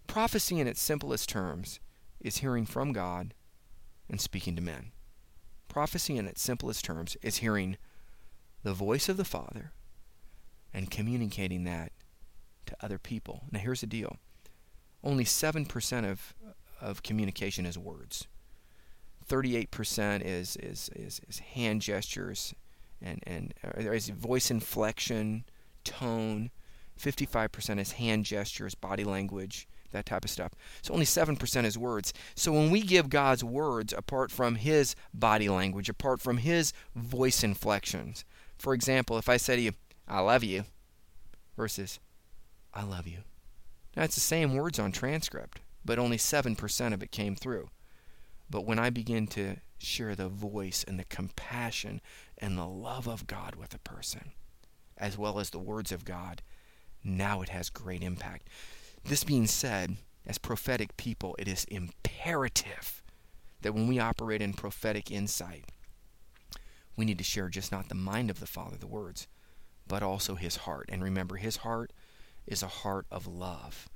Prophecy, 0.07 0.61
in 0.61 0.67
its 0.67 0.81
simplest 0.81 1.29
terms, 1.29 1.81
is 2.21 2.39
hearing 2.39 2.67
from 2.67 2.93
God 2.93 3.35
and 4.09 4.21
speaking 4.21 4.55
to 4.57 4.63
men. 4.63 4.93
Prophecy, 5.69 6.17
in 6.17 6.27
its 6.27 6.43
simplest 6.43 6.85
terms, 6.85 7.17
is 7.23 7.39
hearing 7.39 7.77
the 8.63 8.75
voice 8.75 9.09
of 9.09 9.17
the 9.17 9.25
Father 9.25 9.73
and 10.75 10.91
communicating 10.91 11.65
that 11.65 11.93
to 12.67 12.77
other 12.83 12.99
people. 12.99 13.45
Now, 13.53 13.61
here's 13.61 13.81
the 13.81 13.87
deal 13.87 14.19
only 15.03 15.25
7% 15.25 16.11
of, 16.11 16.35
of 16.81 17.03
communication 17.03 17.67
is 17.67 17.79
words. 17.79 18.27
38% 19.29 20.23
is, 20.23 20.57
is, 20.57 20.91
is, 20.95 21.21
is 21.29 21.39
hand 21.39 21.83
gestures 21.83 22.55
and, 23.01 23.23
and 23.27 23.55
uh, 23.65 23.81
is 23.91 24.09
voice 24.09 24.51
inflection, 24.51 25.45
tone. 25.85 26.51
55% 26.99 27.81
is 27.81 27.93
hand 27.93 28.25
gestures, 28.25 28.75
body 28.75 29.05
language. 29.05 29.69
that 29.93 30.07
type 30.07 30.25
of 30.25 30.31
stuff. 30.31 30.53
So 30.83 30.95
only 30.95 31.07
7% 31.07 31.65
is 31.65 31.79
words. 31.79 32.13
So 32.35 32.53
when 32.53 32.71
we 32.71 32.83
give 32.83 33.09
God's 33.09 33.45
words 33.45 33.93
apart 33.93 34.31
from 34.31 34.57
his 34.57 34.97
body 35.13 35.49
language, 35.49 35.89
apart 35.89 36.21
from 36.21 36.39
his 36.39 36.73
voice 36.95 37.45
inflections, 37.45 38.25
for 38.59 38.75
example, 38.75 39.19
if 39.19 39.29
I 39.29 39.37
say 39.37 39.57
to 39.57 39.63
you, 39.63 39.73
I 40.07 40.21
love 40.21 40.45
you, 40.45 40.65
versus 41.57 41.99
I 42.73 42.83
love 42.83 43.07
you. 43.07 43.19
That's 43.95 44.15
the 44.15 44.21
same 44.21 44.55
words 44.55 44.79
on 44.79 44.93
transcript, 44.93 45.61
but 45.85 45.99
only 45.99 46.17
7% 46.17 46.93
of 46.93 47.03
it 47.03 47.11
came 47.11 47.37
through. 47.37 47.71
But 48.51 48.67
when 48.67 48.79
I 48.79 48.91
begin 48.91 49.27
to 49.29 49.57
share 49.79 50.15
the 50.15 50.29
voice 50.29 50.85
and 50.87 50.99
the 50.99 51.05
compassion 51.05 52.01
and 52.39 52.59
the 52.59 52.67
love 52.67 53.07
of 53.07 53.27
God 53.27 53.55
with 53.55 53.75
a 53.75 53.79
person, 53.79 54.33
as 54.99 55.17
well 55.17 55.39
as 55.39 55.51
the 55.51 55.59
words 55.59 55.93
of 55.93 56.05
God, 56.05 56.43
now 57.03 57.43
it 57.43 57.51
has 57.51 57.71
great 57.71 58.03
impact. 58.03 58.49
This 59.05 59.25
being 59.25 59.47
said, 59.47 59.97
as 60.27 60.39
prophetic 60.39 60.97
people, 60.97 61.37
it 61.39 61.47
is 61.47 61.65
imperative 61.65 63.03
that 63.63 63.75
when 63.75 63.87
we 63.87 63.99
operate 63.99 64.43
in 64.43 64.53
prophetic 64.55 65.11
insight, 65.11 65.67
we 66.97 67.05
need 67.05 67.19
to 67.19 67.25
share 67.25 67.49
just 67.49 67.73
not 67.73 67.89
the 67.89 67.95
mind 67.95 68.31
of 68.31 68.41
the 68.41 68.47
Father, 68.47 68.77
the 68.77 68.87
words, 68.87 69.27
but 69.87 70.03
also 70.03 70.35
his 70.35 70.57
heart. 70.57 70.89
And 70.91 71.03
remember, 71.03 71.37
his 71.37 71.59
heart 71.59 71.93
is 72.47 72.63
a 72.63 72.69
heart 72.69 73.07
of 73.11 73.27
love. 73.27 73.89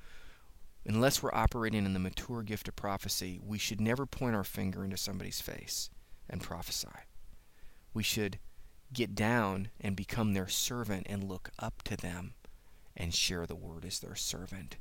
Unless 0.86 1.22
we're 1.22 1.34
operating 1.34 1.84
in 1.84 1.92
the 1.92 1.98
mature 1.98 2.42
gift 2.42 2.68
of 2.68 2.76
prophecy, 2.76 3.38
we 3.44 3.58
should 3.58 3.80
never 3.80 4.06
point 4.06 4.34
our 4.34 4.44
finger 4.44 4.84
into 4.84 4.96
somebody's 4.96 5.40
face 5.40 5.90
and 6.30 6.42
prophesy. 6.42 6.88
We 7.92 8.02
should 8.02 8.38
get 8.92 9.14
down 9.14 9.68
and 9.80 9.94
become 9.94 10.32
their 10.32 10.48
servant 10.48 11.06
and 11.10 11.24
look 11.24 11.50
up 11.58 11.82
to 11.84 11.96
them 11.96 12.34
and 12.96 13.14
share 13.14 13.46
the 13.46 13.56
word 13.56 13.84
as 13.84 13.98
their 13.98 14.14
servant. 14.14 14.76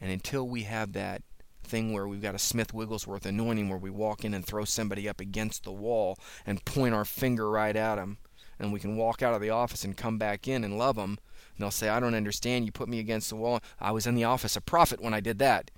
And 0.00 0.10
until 0.10 0.46
we 0.48 0.64
have 0.64 0.92
that 0.92 1.22
thing 1.62 1.92
where 1.92 2.06
we've 2.06 2.22
got 2.22 2.34
a 2.34 2.38
Smith 2.38 2.72
Wigglesworth 2.72 3.26
anointing 3.26 3.68
where 3.68 3.78
we 3.78 3.90
walk 3.90 4.24
in 4.24 4.34
and 4.34 4.44
throw 4.44 4.64
somebody 4.64 5.08
up 5.08 5.20
against 5.20 5.64
the 5.64 5.72
wall 5.72 6.18
and 6.44 6.64
point 6.64 6.94
our 6.94 7.04
finger 7.04 7.50
right 7.50 7.74
at 7.74 7.96
them, 7.96 8.18
and 8.58 8.72
we 8.72 8.80
can 8.80 8.96
walk 8.96 9.22
out 9.22 9.34
of 9.34 9.40
the 9.40 9.50
office 9.50 9.84
and 9.84 9.96
come 9.96 10.18
back 10.18 10.48
in 10.48 10.64
and 10.64 10.78
love 10.78 10.96
them, 10.96 11.18
and 11.56 11.58
they'll 11.58 11.70
say, 11.70 11.88
I 11.88 12.00
don't 12.00 12.14
understand. 12.14 12.64
You 12.64 12.72
put 12.72 12.88
me 12.88 12.98
against 12.98 13.28
the 13.28 13.36
wall. 13.36 13.60
I 13.80 13.92
was 13.92 14.06
in 14.06 14.14
the 14.14 14.24
office 14.24 14.56
a 14.56 14.60
prophet 14.60 15.00
when 15.00 15.14
I 15.14 15.20
did 15.20 15.38
that. 15.38 15.70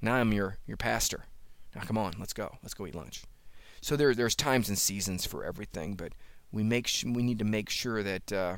Now 0.00 0.16
I'm 0.16 0.32
your, 0.32 0.58
your 0.66 0.76
pastor. 0.76 1.24
Now 1.74 1.82
come 1.82 1.98
on, 1.98 2.14
let's 2.18 2.32
go. 2.32 2.56
Let's 2.62 2.74
go 2.74 2.86
eat 2.86 2.94
lunch. 2.94 3.22
So 3.80 3.96
there, 3.96 4.14
there's 4.14 4.34
times 4.34 4.68
and 4.68 4.78
seasons 4.78 5.26
for 5.26 5.44
everything, 5.44 5.94
but 5.94 6.12
we 6.50 6.62
make 6.62 6.86
sh- 6.86 7.04
we 7.04 7.22
need 7.22 7.38
to 7.38 7.44
make 7.44 7.68
sure 7.68 8.02
that 8.02 8.32
uh, 8.32 8.56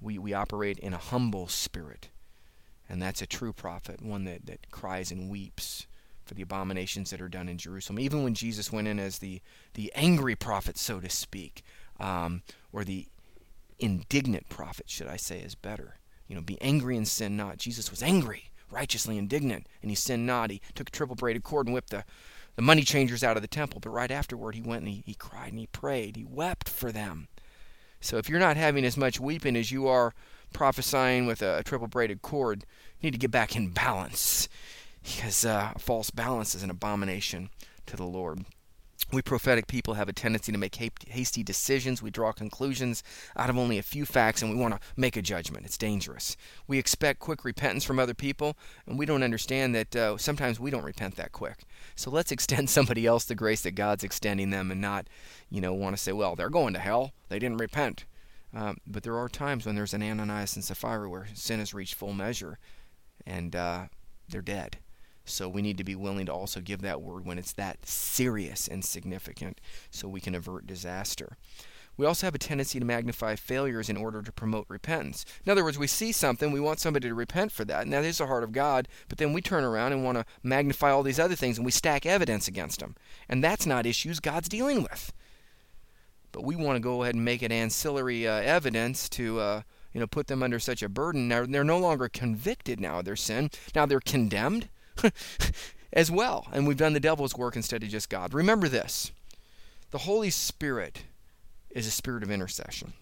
we, 0.00 0.18
we 0.18 0.34
operate 0.34 0.78
in 0.78 0.92
a 0.92 0.98
humble 0.98 1.48
spirit. 1.48 2.08
And 2.88 3.00
that's 3.00 3.22
a 3.22 3.26
true 3.26 3.52
prophet, 3.52 4.02
one 4.02 4.24
that, 4.24 4.46
that 4.46 4.70
cries 4.70 5.12
and 5.12 5.30
weeps 5.30 5.86
for 6.24 6.34
the 6.34 6.42
abominations 6.42 7.10
that 7.10 7.20
are 7.20 7.28
done 7.28 7.48
in 7.48 7.56
Jerusalem. 7.56 8.00
Even 8.00 8.24
when 8.24 8.34
Jesus 8.34 8.72
went 8.72 8.88
in 8.88 8.98
as 8.98 9.18
the, 9.18 9.40
the 9.74 9.92
angry 9.94 10.34
prophet, 10.34 10.76
so 10.76 10.98
to 11.00 11.08
speak, 11.08 11.62
um, 12.00 12.42
or 12.72 12.84
the 12.84 13.06
indignant 13.78 14.48
prophet, 14.48 14.88
should 14.88 15.06
I 15.06 15.16
say, 15.16 15.40
is 15.40 15.54
better. 15.54 15.96
You 16.26 16.34
know, 16.36 16.42
be 16.42 16.60
angry 16.60 16.96
and 16.96 17.06
sin 17.06 17.36
not. 17.36 17.58
Jesus 17.58 17.90
was 17.90 18.02
angry, 18.02 18.50
righteously 18.70 19.18
indignant, 19.18 19.66
and 19.82 19.90
he 19.90 19.94
sinned 19.94 20.26
not. 20.26 20.50
He 20.50 20.60
took 20.74 20.88
a 20.88 20.92
triple 20.92 21.16
braided 21.16 21.42
cord 21.42 21.66
and 21.66 21.74
whipped 21.74 21.90
the, 21.90 22.04
the 22.56 22.62
money 22.62 22.82
changers 22.82 23.24
out 23.24 23.36
of 23.36 23.42
the 23.42 23.48
temple. 23.48 23.80
But 23.80 23.90
right 23.90 24.10
afterward, 24.10 24.54
he 24.54 24.62
went 24.62 24.82
and 24.82 24.92
he, 24.92 25.02
he 25.06 25.14
cried 25.14 25.50
and 25.50 25.58
he 25.58 25.66
prayed. 25.66 26.16
He 26.16 26.24
wept 26.24 26.68
for 26.68 26.92
them. 26.92 27.28
So 28.00 28.16
if 28.16 28.28
you're 28.28 28.38
not 28.38 28.56
having 28.56 28.84
as 28.84 28.96
much 28.96 29.20
weeping 29.20 29.56
as 29.56 29.70
you 29.70 29.86
are 29.88 30.14
prophesying 30.52 31.26
with 31.26 31.42
a, 31.42 31.58
a 31.58 31.62
triple 31.62 31.88
braided 31.88 32.22
cord, 32.22 32.64
you 33.00 33.06
need 33.06 33.12
to 33.12 33.18
get 33.18 33.30
back 33.30 33.56
in 33.56 33.68
balance. 33.70 34.48
Because 35.02 35.44
uh, 35.44 35.72
false 35.78 36.10
balance 36.10 36.54
is 36.54 36.62
an 36.62 36.70
abomination 36.70 37.50
to 37.86 37.96
the 37.96 38.04
Lord. 38.04 38.44
We 39.12 39.22
prophetic 39.22 39.66
people 39.66 39.94
have 39.94 40.08
a 40.08 40.12
tendency 40.12 40.52
to 40.52 40.58
make 40.58 40.76
hasty 40.76 41.42
decisions. 41.42 42.02
We 42.02 42.10
draw 42.10 42.32
conclusions 42.32 43.02
out 43.36 43.50
of 43.50 43.58
only 43.58 43.78
a 43.78 43.82
few 43.82 44.04
facts 44.04 44.42
and 44.42 44.50
we 44.50 44.56
want 44.56 44.74
to 44.74 44.80
make 44.96 45.16
a 45.16 45.22
judgment. 45.22 45.66
It's 45.66 45.78
dangerous. 45.78 46.36
We 46.66 46.78
expect 46.78 47.18
quick 47.18 47.44
repentance 47.44 47.84
from 47.84 47.98
other 47.98 48.14
people 48.14 48.56
and 48.86 48.98
we 48.98 49.06
don't 49.06 49.22
understand 49.22 49.74
that 49.74 49.96
uh, 49.96 50.16
sometimes 50.16 50.60
we 50.60 50.70
don't 50.70 50.84
repent 50.84 51.16
that 51.16 51.32
quick. 51.32 51.64
So 51.96 52.10
let's 52.10 52.32
extend 52.40 52.70
somebody 52.70 53.06
else 53.06 53.24
the 53.24 53.34
grace 53.34 53.62
that 53.62 53.72
God's 53.72 54.04
extending 54.04 54.50
them 54.50 54.70
and 54.70 54.80
not, 54.80 55.08
you 55.50 55.60
know, 55.60 55.72
want 55.72 55.96
to 55.96 56.02
say, 56.02 56.12
well, 56.12 56.36
they're 56.36 56.50
going 56.50 56.74
to 56.74 56.80
hell. 56.80 57.12
They 57.28 57.38
didn't 57.38 57.58
repent. 57.58 58.04
Um, 58.54 58.78
but 58.86 59.02
there 59.02 59.16
are 59.16 59.28
times 59.28 59.66
when 59.66 59.76
there's 59.76 59.94
an 59.94 60.02
Ananias 60.02 60.56
and 60.56 60.64
Sapphira 60.64 61.08
where 61.08 61.28
sin 61.34 61.60
has 61.60 61.72
reached 61.72 61.94
full 61.94 62.12
measure 62.12 62.58
and 63.26 63.54
uh, 63.54 63.86
they're 64.28 64.42
dead. 64.42 64.78
So 65.24 65.48
we 65.48 65.62
need 65.62 65.78
to 65.78 65.84
be 65.84 65.94
willing 65.94 66.26
to 66.26 66.32
also 66.32 66.60
give 66.60 66.80
that 66.82 67.02
word 67.02 67.24
when 67.24 67.38
it's 67.38 67.52
that 67.52 67.86
serious 67.86 68.66
and 68.66 68.84
significant 68.84 69.60
so 69.90 70.08
we 70.08 70.20
can 70.20 70.34
avert 70.34 70.66
disaster. 70.66 71.36
We 71.96 72.06
also 72.06 72.26
have 72.26 72.34
a 72.34 72.38
tendency 72.38 72.78
to 72.78 72.84
magnify 72.86 73.36
failures 73.36 73.90
in 73.90 73.96
order 73.96 74.22
to 74.22 74.32
promote 74.32 74.64
repentance. 74.68 75.26
In 75.44 75.52
other 75.52 75.62
words, 75.62 75.78
we 75.78 75.86
see 75.86 76.12
something, 76.12 76.50
we 76.50 76.58
want 76.60 76.80
somebody 76.80 77.08
to 77.08 77.14
repent 77.14 77.52
for 77.52 77.64
that, 77.66 77.82
and 77.82 77.92
that 77.92 78.04
is 78.04 78.18
the 78.18 78.26
heart 78.26 78.42
of 78.42 78.52
God, 78.52 78.88
but 79.08 79.18
then 79.18 79.34
we 79.34 79.42
turn 79.42 79.64
around 79.64 79.92
and 79.92 80.02
want 80.02 80.16
to 80.16 80.24
magnify 80.42 80.90
all 80.90 81.02
these 81.02 81.20
other 81.20 81.34
things 81.34 81.58
and 81.58 81.64
we 81.64 81.70
stack 81.70 82.06
evidence 82.06 82.48
against 82.48 82.80
them. 82.80 82.96
And 83.28 83.44
that's 83.44 83.66
not 83.66 83.84
issues 83.84 84.18
God's 84.18 84.48
dealing 84.48 84.82
with. 84.82 85.12
But 86.32 86.44
we 86.44 86.56
want 86.56 86.76
to 86.76 86.80
go 86.80 87.02
ahead 87.02 87.16
and 87.16 87.24
make 87.24 87.42
it 87.42 87.52
ancillary 87.52 88.26
uh, 88.26 88.32
evidence 88.32 89.08
to. 89.10 89.40
Uh, 89.40 89.62
you 89.92 90.00
know, 90.00 90.06
put 90.06 90.28
them 90.28 90.40
under 90.40 90.60
such 90.60 90.84
a 90.84 90.88
burden. 90.88 91.26
Now 91.26 91.44
they're 91.44 91.64
no 91.64 91.78
longer 91.78 92.08
convicted 92.08 92.80
now 92.80 93.00
of 93.00 93.04
their 93.04 93.16
sin. 93.16 93.50
Now 93.74 93.86
they're 93.86 93.98
condemned, 93.98 94.68
as 95.92 96.10
well. 96.10 96.46
And 96.52 96.66
we've 96.66 96.76
done 96.76 96.92
the 96.92 97.00
devil's 97.00 97.36
work 97.36 97.56
instead 97.56 97.82
of 97.82 97.88
just 97.88 98.10
God. 98.10 98.34
Remember 98.34 98.68
this 98.68 99.12
the 99.90 99.98
Holy 99.98 100.30
Spirit 100.30 101.04
is 101.70 101.86
a 101.86 101.90
spirit 101.90 102.22
of 102.22 102.30
intercession. 102.30 102.92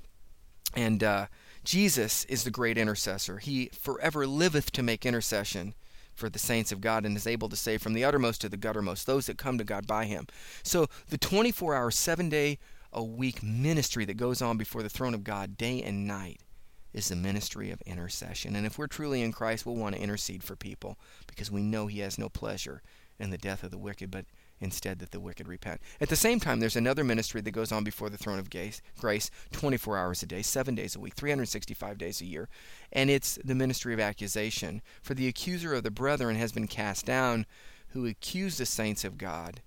And 0.74 1.02
uh, 1.02 1.26
Jesus 1.64 2.24
is 2.24 2.44
the 2.44 2.50
great 2.50 2.78
intercessor. 2.78 3.38
He 3.38 3.70
forever 3.78 4.26
liveth 4.26 4.72
to 4.72 4.82
make 4.82 5.06
intercession 5.06 5.74
for 6.14 6.28
the 6.28 6.38
saints 6.38 6.72
of 6.72 6.80
God 6.80 7.06
and 7.06 7.16
is 7.16 7.26
able 7.26 7.48
to 7.48 7.56
save 7.56 7.80
from 7.80 7.94
the 7.94 8.04
uttermost 8.04 8.40
to 8.40 8.48
the 8.48 8.58
guttermost 8.58 9.04
those 9.04 9.26
that 9.26 9.38
come 9.38 9.56
to 9.56 9.64
God 9.64 9.86
by 9.86 10.04
him. 10.04 10.26
So 10.62 10.88
the 11.08 11.18
24 11.18 11.74
hour, 11.74 11.90
seven 11.90 12.28
day 12.28 12.58
a 12.92 13.02
week 13.02 13.42
ministry 13.42 14.04
that 14.06 14.16
goes 14.16 14.42
on 14.42 14.56
before 14.56 14.82
the 14.82 14.88
throne 14.88 15.14
of 15.14 15.24
God 15.24 15.56
day 15.56 15.82
and 15.82 16.06
night 16.06 16.40
is 16.92 17.08
the 17.08 17.16
ministry 17.16 17.70
of 17.70 17.80
intercession. 17.82 18.56
And 18.56 18.66
if 18.66 18.78
we're 18.78 18.86
truly 18.86 19.22
in 19.22 19.32
Christ, 19.32 19.66
we'll 19.66 19.76
want 19.76 19.94
to 19.94 20.00
intercede 20.00 20.42
for 20.42 20.56
people 20.56 20.98
because 21.26 21.50
we 21.50 21.62
know 21.62 21.86
He 21.86 22.00
has 22.00 22.18
no 22.18 22.28
pleasure 22.28 22.82
in 23.18 23.30
the 23.30 23.38
death 23.38 23.62
of 23.62 23.70
the 23.70 23.78
wicked, 23.78 24.10
but 24.10 24.26
instead 24.60 24.98
that 24.98 25.10
the 25.10 25.20
wicked 25.20 25.48
repent. 25.48 25.80
At 26.00 26.08
the 26.08 26.16
same 26.16 26.40
time, 26.40 26.60
there's 26.60 26.76
another 26.76 27.04
ministry 27.04 27.40
that 27.40 27.50
goes 27.50 27.72
on 27.72 27.84
before 27.84 28.10
the 28.10 28.16
throne 28.16 28.38
of 28.38 28.50
grace 28.50 29.30
24 29.52 29.98
hours 29.98 30.22
a 30.22 30.26
day, 30.26 30.42
7 30.42 30.74
days 30.74 30.96
a 30.96 31.00
week, 31.00 31.14
365 31.14 31.98
days 31.98 32.20
a 32.20 32.26
year. 32.26 32.48
And 32.92 33.10
it's 33.10 33.38
the 33.44 33.54
ministry 33.54 33.92
of 33.94 34.00
accusation. 34.00 34.82
For 35.02 35.14
the 35.14 35.28
accuser 35.28 35.74
of 35.74 35.82
the 35.82 35.90
brethren 35.90 36.36
has 36.36 36.52
been 36.52 36.68
cast 36.68 37.06
down, 37.06 37.46
who 37.88 38.06
accused 38.06 38.58
the 38.58 38.66
saints 38.66 39.04
of 39.04 39.18
God 39.18 39.62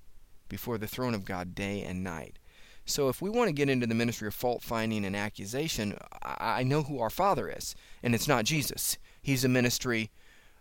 before 0.47 0.77
the 0.77 0.87
throne 0.87 1.13
of 1.13 1.25
God 1.25 1.55
day 1.55 1.81
and 1.81 2.03
night. 2.03 2.37
So 2.85 3.09
if 3.09 3.21
we 3.21 3.29
want 3.29 3.47
to 3.47 3.53
get 3.53 3.69
into 3.69 3.87
the 3.87 3.95
ministry 3.95 4.27
of 4.27 4.33
fault 4.33 4.63
finding 4.63 5.05
and 5.05 5.15
accusation, 5.15 5.97
I 6.21 6.63
know 6.63 6.83
who 6.83 6.99
our 6.99 7.09
Father 7.09 7.49
is, 7.49 7.75
and 8.03 8.15
it's 8.15 8.27
not 8.27 8.45
Jesus. 8.45 8.97
He's 9.21 9.45
a 9.45 9.49
ministry 9.49 10.11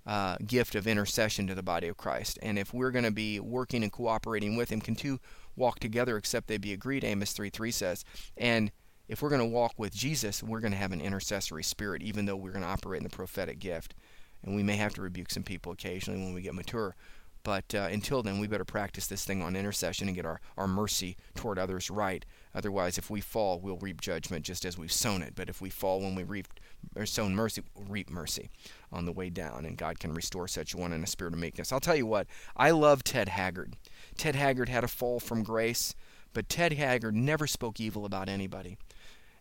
uh, 0.07 0.37
gift 0.47 0.75
of 0.75 0.87
intercession 0.87 1.47
to 1.47 1.55
the 1.55 1.63
body 1.63 1.89
of 1.89 1.97
Christ. 1.97 2.39
And 2.43 2.59
if 2.59 2.73
we're 2.73 2.91
going 2.91 3.05
to 3.05 3.11
be 3.11 3.41
working 3.41 3.83
and 3.83 3.93
cooperating 3.93 4.57
with 4.57 4.71
Him, 4.71 4.81
can 4.81 4.95
two 4.95 5.21
walk 5.57 5.79
together 5.79 6.17
except 6.17 6.47
they 6.47 6.59
be 6.59 6.73
agreed? 6.73 7.05
Amos 7.05 7.33
3 7.33 7.51
3 7.51 7.71
says. 7.71 8.05
And 8.37 8.71
if 9.09 9.23
we're 9.23 9.29
going 9.29 9.41
to 9.41 9.47
walk 9.47 9.75
with 9.77 9.95
Jesus, 9.95 10.43
we're 10.43 10.61
going 10.61 10.73
to 10.73 10.79
have 10.79 10.93
an 10.93 11.01
intercessory 11.01 11.65
spirit, 11.65 12.03
even 12.03 12.27
though 12.27 12.37
we're 12.37 12.53
going 12.53 12.63
to 12.63 12.69
operate 12.69 13.01
in 13.01 13.05
the 13.05 13.11
prophetic 13.11 13.59
gift. 13.59 13.95
And 14.43 14.55
we 14.55 14.63
may 14.63 14.77
have 14.77 14.95
to 14.95 15.03
rebuke 15.03 15.31
some 15.31 15.43
people 15.43 15.73
occasionally 15.73 16.21
when 16.21 16.33
we 16.33 16.43
get 16.43 16.55
mature. 16.55 16.97
But 17.43 17.75
uh, 17.75 17.89
until 17.91 18.23
then, 18.23 18.39
we 18.39 18.47
better 18.47 18.65
practice 18.65 19.07
this 19.07 19.25
thing 19.25 19.43
on 19.43 19.57
intercession 19.57 20.09
and 20.09 20.15
get 20.15 20.27
our, 20.27 20.41
our 20.59 20.69
mercy 20.69 21.17
toward 21.35 21.59
others 21.59 21.91
right. 21.91 22.25
Otherwise, 22.55 22.99
if 22.99 23.09
we 23.09 23.21
fall, 23.21 23.59
we'll 23.59 23.79
reap 23.79 24.01
judgment 24.01 24.45
just 24.45 24.65
as 24.65 24.77
we've 24.77 24.93
sown 24.93 25.23
it. 25.23 25.35
But 25.35 25.49
if 25.49 25.61
we 25.61 25.71
fall 25.71 26.01
when 26.01 26.15
we 26.15 26.23
reap 26.23 26.49
or 26.95 27.07
sown 27.07 27.35
mercy, 27.35 27.63
we'll 27.75 27.87
reap 27.87 28.11
mercy 28.11 28.51
on 28.93 29.07
the 29.07 29.13
way 29.13 29.31
down, 29.31 29.65
and 29.65 29.79
God 29.79 29.99
can 29.99 30.13
restore 30.13 30.49
such 30.49 30.75
one 30.75 30.93
in 30.93 31.03
a 31.03 31.07
spirit 31.07 31.33
of 31.33 31.41
meekness. 31.41 31.73
I'll 31.73 31.81
tell 31.81 31.97
you 31.97 32.07
what, 32.07 32.27
I 32.57 32.73
love 32.73 33.05
Ted 33.05 33.29
Haggard. 33.29 33.77
Ted 34.17 34.35
Haggard 34.35 34.69
had 34.69 34.85
a 34.85 34.89
fall 34.89 35.21
from 35.21 35.43
grace, 35.43 35.95
but 36.33 36.49
Ted 36.49 36.75
Haggard 36.75 37.15
never 37.15 37.47
spoke 37.47 37.81
evil 37.81 38.05
about 38.05 38.29
anybody. 38.29 38.77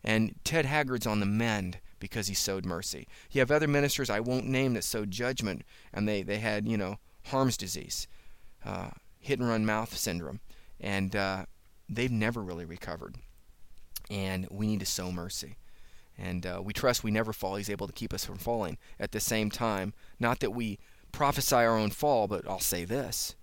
And 0.04 0.36
Ted 0.46 0.66
Haggard's 0.66 1.08
on 1.08 1.20
the 1.20 1.26
mend 1.26 1.80
because 2.00 2.28
he 2.28 2.34
sowed 2.34 2.66
mercy. 2.66 3.08
You 3.32 3.42
have 3.42 3.52
other 3.52 3.68
ministers 3.68 4.10
I 4.10 4.22
won't 4.22 4.46
name 4.46 4.74
that 4.76 4.86
sowed 4.86 5.12
judgment, 5.12 5.64
and 5.94 6.08
they, 6.08 6.24
they 6.24 6.38
had, 6.38 6.68
you 6.68 6.78
know, 6.78 6.98
Harm's 7.26 7.58
disease, 7.58 8.08
uh, 8.66 8.90
hit 9.20 9.40
and 9.40 9.48
run 9.48 9.66
mouth 9.66 9.96
syndrome, 9.96 10.40
and 10.80 11.16
uh, 11.16 11.46
they've 11.88 12.12
never 12.12 12.42
really 12.42 12.66
recovered. 12.66 13.16
And 14.10 14.48
we 14.50 14.68
need 14.68 14.80
to 14.80 14.86
sow 14.86 15.12
mercy. 15.12 15.56
And 16.18 16.46
uh, 16.46 16.62
we 16.64 16.74
trust 16.74 17.04
we 17.04 17.12
never 17.12 17.32
fall. 17.32 17.56
He's 17.56 17.70
able 17.70 17.88
to 17.88 17.94
keep 17.94 18.14
us 18.14 18.26
from 18.26 18.38
falling. 18.38 18.78
At 19.00 19.12
the 19.12 19.20
same 19.20 19.50
time, 19.50 19.94
not 20.20 20.40
that 20.40 20.52
we 20.52 20.80
prophesy 21.12 21.56
our 21.56 21.78
own 21.78 21.92
fall, 21.92 22.28
but 22.28 22.48
I'll 22.48 22.60
say 22.60 22.86
this. 22.86 23.36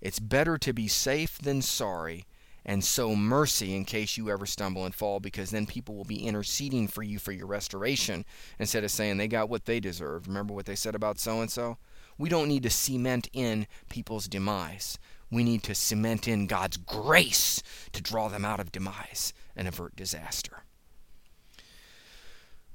It's 0.00 0.18
better 0.18 0.56
to 0.58 0.72
be 0.72 0.88
safe 0.88 1.38
than 1.38 1.60
sorry 1.60 2.24
and 2.64 2.84
sow 2.84 3.16
mercy 3.16 3.74
in 3.74 3.84
case 3.84 4.16
you 4.16 4.30
ever 4.30 4.46
stumble 4.46 4.84
and 4.84 4.94
fall 4.94 5.20
because 5.20 5.50
then 5.50 5.66
people 5.66 5.94
will 5.94 6.04
be 6.04 6.26
interceding 6.26 6.86
for 6.86 7.02
you 7.02 7.18
for 7.18 7.32
your 7.32 7.46
restoration 7.46 8.24
instead 8.58 8.84
of 8.84 8.90
saying 8.90 9.16
they 9.16 9.26
got 9.26 9.48
what 9.48 9.64
they 9.64 9.80
deserve. 9.80 10.28
Remember 10.28 10.52
what 10.52 10.66
they 10.66 10.74
said 10.74 10.94
about 10.94 11.18
so 11.18 11.40
and 11.40 11.50
so? 11.50 11.78
We 12.18 12.28
don't 12.28 12.48
need 12.48 12.64
to 12.64 12.70
cement 12.70 13.28
in 13.32 13.66
people's 13.88 14.26
demise. 14.26 14.98
We 15.30 15.44
need 15.44 15.62
to 15.64 15.74
cement 15.74 16.26
in 16.26 16.46
God's 16.46 16.76
grace 16.76 17.62
to 17.92 18.02
draw 18.02 18.28
them 18.28 18.44
out 18.44 18.60
of 18.60 18.72
demise 18.72 19.32
and 19.54 19.68
avert 19.68 19.94
disaster. 19.94 20.64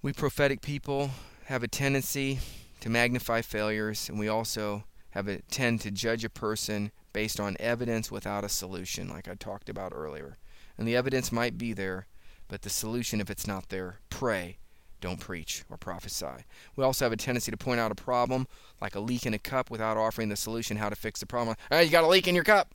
We 0.01 0.13
prophetic 0.13 0.61
people 0.61 1.11
have 1.45 1.63
a 1.63 1.67
tendency 1.67 2.39
to 2.81 2.89
magnify 2.89 3.41
failures, 3.41 4.09
and 4.09 4.19
we 4.19 4.27
also 4.27 4.83
have 5.11 5.27
a 5.27 5.41
tend 5.43 5.81
to 5.81 5.91
judge 5.91 6.23
a 6.23 6.29
person 6.29 6.91
based 7.13 7.39
on 7.39 7.55
evidence 7.59 8.11
without 8.11 8.43
a 8.43 8.49
solution, 8.49 9.09
like 9.09 9.27
I 9.27 9.35
talked 9.35 9.69
about 9.69 9.93
earlier. 9.95 10.37
And 10.77 10.87
the 10.87 10.95
evidence 10.95 11.31
might 11.31 11.57
be 11.57 11.71
there, 11.73 12.07
but 12.47 12.63
the 12.63 12.69
solution, 12.69 13.21
if 13.21 13.29
it's 13.29 13.47
not 13.47 13.69
there, 13.69 13.99
pray. 14.09 14.57
Don't 15.03 15.19
preach 15.19 15.65
or 15.69 15.75
prophesy. 15.75 16.45
We 16.77 16.85
also 16.85 17.03
have 17.03 17.11
a 17.11 17.17
tendency 17.17 17.51
to 17.51 17.57
point 17.57 17.81
out 17.81 17.91
a 17.91 17.95
problem, 17.95 18.47
like 18.79 18.95
a 18.95 19.01
leak 19.01 19.25
in 19.25 19.33
a 19.33 19.37
cup, 19.37 19.69
without 19.69 19.97
offering 19.97 20.29
the 20.29 20.37
solution 20.37 20.77
how 20.77 20.87
to 20.87 20.95
fix 20.95 21.19
the 21.19 21.25
problem. 21.25 21.57
Hey, 21.69 21.83
you 21.83 21.89
got 21.89 22.05
a 22.05 22.07
leak 22.07 22.25
in 22.25 22.35
your 22.35 22.45
cup! 22.45 22.73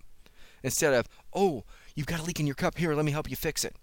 Instead 0.63 0.93
of, 0.93 1.09
oh, 1.33 1.65
you've 1.95 2.07
got 2.07 2.21
a 2.21 2.23
leak 2.23 2.39
in 2.39 2.45
your 2.45 2.55
cup. 2.55 2.77
Here, 2.77 2.95
let 2.95 3.07
me 3.07 3.13
help 3.13 3.31
you 3.31 3.37
fix 3.37 3.65
it. 3.65 3.77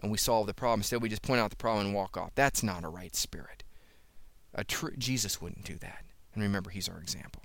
And 0.00 0.12
we 0.12 0.18
solve 0.18 0.46
the 0.46 0.54
problem. 0.54 0.78
Instead, 0.78 1.02
we 1.02 1.08
just 1.08 1.22
point 1.22 1.40
out 1.40 1.50
the 1.50 1.56
problem 1.56 1.86
and 1.86 1.92
walk 1.92 2.16
off. 2.16 2.30
That's 2.36 2.62
not 2.62 2.84
a 2.84 2.88
right 2.88 3.16
spirit. 3.16 3.64
A 4.54 4.62
tr- 4.62 4.94
Jesus 4.96 5.42
wouldn't 5.42 5.64
do 5.64 5.74
that. 5.78 6.04
And 6.32 6.44
remember, 6.44 6.70
he's 6.70 6.88
our 6.88 7.00
example. 7.00 7.42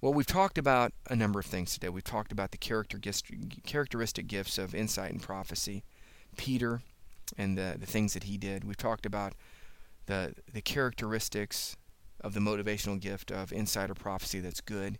Well, 0.00 0.14
we've 0.14 0.26
talked 0.26 0.56
about 0.56 0.92
a 1.10 1.14
number 1.14 1.38
of 1.38 1.44
things 1.44 1.74
today. 1.74 1.90
We've 1.90 2.02
talked 2.02 2.32
about 2.32 2.52
the 2.52 2.56
character, 2.56 2.98
characteristic 3.66 4.28
gifts 4.28 4.56
of 4.56 4.74
insight 4.74 5.12
and 5.12 5.22
prophecy, 5.22 5.84
Peter, 6.38 6.80
and 7.36 7.56
the, 7.56 7.76
the 7.78 7.86
things 7.86 8.14
that 8.14 8.24
he 8.24 8.36
did. 8.36 8.64
We've 8.64 8.76
talked 8.76 9.06
about 9.06 9.34
the, 10.06 10.34
the 10.52 10.62
characteristics 10.62 11.76
of 12.20 12.34
the 12.34 12.40
motivational 12.40 13.00
gift 13.00 13.30
of 13.30 13.52
insider 13.52 13.94
prophecy 13.94 14.40
that's 14.40 14.60
good. 14.60 14.98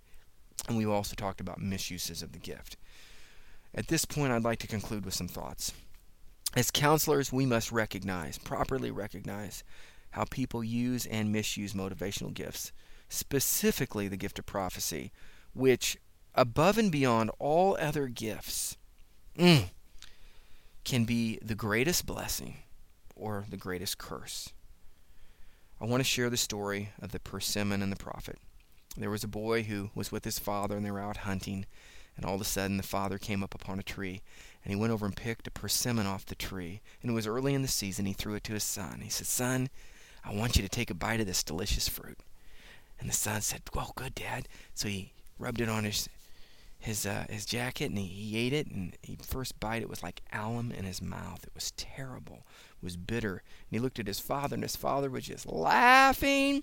And 0.69 0.77
we've 0.77 0.91
also 0.91 1.15
talked 1.15 1.41
about 1.41 1.61
misuses 1.61 2.23
of 2.23 2.33
the 2.33 2.39
gift. 2.39 2.77
At 3.75 3.89
this 3.89 4.05
point, 4.05 4.33
I'd 4.33 4.45
like 4.45 4.61
to 4.61 4.67
conclude 4.67 5.05
with 5.05 5.15
some 5.15 5.29
thoughts. 5.29 5.73
As 6.57 6.71
counselors, 6.71 7.33
we 7.33 7.45
must 7.45 7.73
recognize, 7.73 8.39
properly 8.39 8.91
recognize, 8.91 9.65
how 10.11 10.25
people 10.31 10.63
use 10.63 11.07
and 11.07 11.33
misuse 11.33 11.73
motivational 11.73 12.33
gifts 12.33 12.73
specifically 13.09 14.09
the 14.09 14.17
gift 14.17 14.39
of 14.39 14.47
prophecy, 14.47 15.13
which, 15.53 15.97
above 16.35 16.79
and 16.79 16.91
beyond 16.91 17.31
all 17.39 17.77
other 17.81 18.09
gifts, 18.09 18.77
mm, 19.39 19.69
can 20.85 21.05
be 21.05 21.39
the 21.43 21.55
greatest 21.55 22.07
blessing 22.07 22.57
or 23.17 23.45
the 23.49 23.57
greatest 23.57 23.99
curse. 23.99 24.51
I 25.81 25.87
want 25.87 26.01
to 26.01 26.05
share 26.05 26.31
the 26.31 26.37
story 26.37 26.91
of 27.01 27.13
the 27.13 27.21
persimmon 27.21 27.83
and 27.83 27.91
the 27.91 27.97
prophet. 27.97 28.39
There 28.97 29.11
was 29.11 29.25
a 29.25 29.29
boy 29.29 29.65
who 29.65 29.91
was 29.95 30.13
with 30.13 30.25
his 30.25 30.39
father, 30.39 30.77
and 30.77 30.87
they 30.87 30.91
were 30.91 31.01
out 31.01 31.19
hunting. 31.19 31.67
And 32.17 32.25
all 32.25 32.37
of 32.37 32.41
a 32.41 32.45
sudden, 32.45 32.77
the 32.77 32.85
father 32.85 33.19
came 33.19 33.43
up 33.43 33.55
upon 33.55 33.81
a 33.81 33.83
tree, 33.83 34.23
and 34.63 34.73
he 34.73 34.79
went 34.79 34.93
over 34.93 35.05
and 35.05 35.17
picked 35.17 35.49
a 35.49 35.51
persimmon 35.51 36.07
off 36.07 36.25
the 36.25 36.37
tree. 36.37 36.81
And 37.03 37.11
it 37.11 37.15
was 37.15 37.27
early 37.27 37.55
in 37.55 37.63
the 37.63 37.69
season. 37.69 38.07
He 38.07 38.13
threw 38.13 38.35
it 38.35 38.45
to 38.45 38.53
his 38.53 38.63
son. 38.63 39.01
He 39.03 39.11
said, 39.11 39.27
Son, 39.27 39.69
I 40.25 40.33
want 40.33 40.57
you 40.57 40.63
to 40.63 40.69
take 40.69 40.91
a 40.91 40.95
bite 40.95 41.21
of 41.21 41.27
this 41.27 41.43
delicious 41.43 41.89
fruit. 41.89 42.19
And 43.01 43.09
the 43.09 43.15
son 43.15 43.41
said, 43.41 43.63
"Well, 43.75 43.93
good, 43.97 44.15
Dad." 44.15 44.49
So 44.75 44.89
he 44.89 45.13
rubbed 45.39 45.61
it 45.61 45.69
on 45.69 45.85
his 45.85 46.09
his 46.85 47.07
uh, 47.07 47.25
his 47.31 47.47
jacket 47.47 47.87
and 47.87 47.99
he, 47.99 48.07
he 48.07 48.39
ate 48.39 48.53
it. 48.53 48.67
And 48.67 48.97
he 49.03 49.17
first 49.17 49.59
bite 49.59 49.83
it 49.83 49.89
was 49.89 50.03
like 50.03 50.23
alum 50.33 50.71
in 50.71 50.85
his 50.85 51.01
mouth. 51.01 51.43
It 51.43 51.55
was 51.55 51.73
terrible. 51.73 52.47
It 52.77 52.85
was 52.85 52.97
bitter. 52.97 53.33
And 53.33 53.71
he 53.71 53.79
looked 53.79 53.99
at 53.99 54.07
his 54.07 54.21
father, 54.21 54.55
and 54.55 54.63
his 54.63 54.77
father 54.77 55.09
was 55.11 55.25
just 55.25 55.47
laughing. 55.47 56.63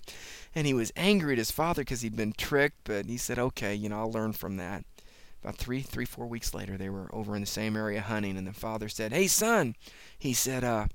And 0.54 0.66
he 0.66 0.74
was 0.74 0.92
angry 0.96 1.32
at 1.32 1.38
his 1.38 1.50
father 1.50 1.82
because 1.82 2.02
he'd 2.02 2.16
been 2.16 2.34
tricked. 2.36 2.84
But 2.84 3.06
he 3.06 3.16
said, 3.16 3.38
"Okay, 3.38 3.74
you 3.74 3.88
know, 3.88 3.98
I'll 3.98 4.12
learn 4.12 4.32
from 4.32 4.56
that." 4.58 4.84
About 5.42 5.56
three, 5.56 5.82
three, 5.82 6.04
four 6.04 6.28
weeks 6.28 6.54
later, 6.54 6.76
they 6.76 6.88
were 6.88 7.12
over 7.12 7.34
in 7.34 7.40
the 7.40 7.46
same 7.46 7.76
area 7.76 8.00
hunting, 8.00 8.36
and 8.36 8.46
the 8.46 8.52
father 8.52 8.88
said, 8.88 9.12
"Hey, 9.12 9.26
son," 9.26 9.74
he 10.16 10.32
said, 10.32 10.62
uh, 10.62 10.86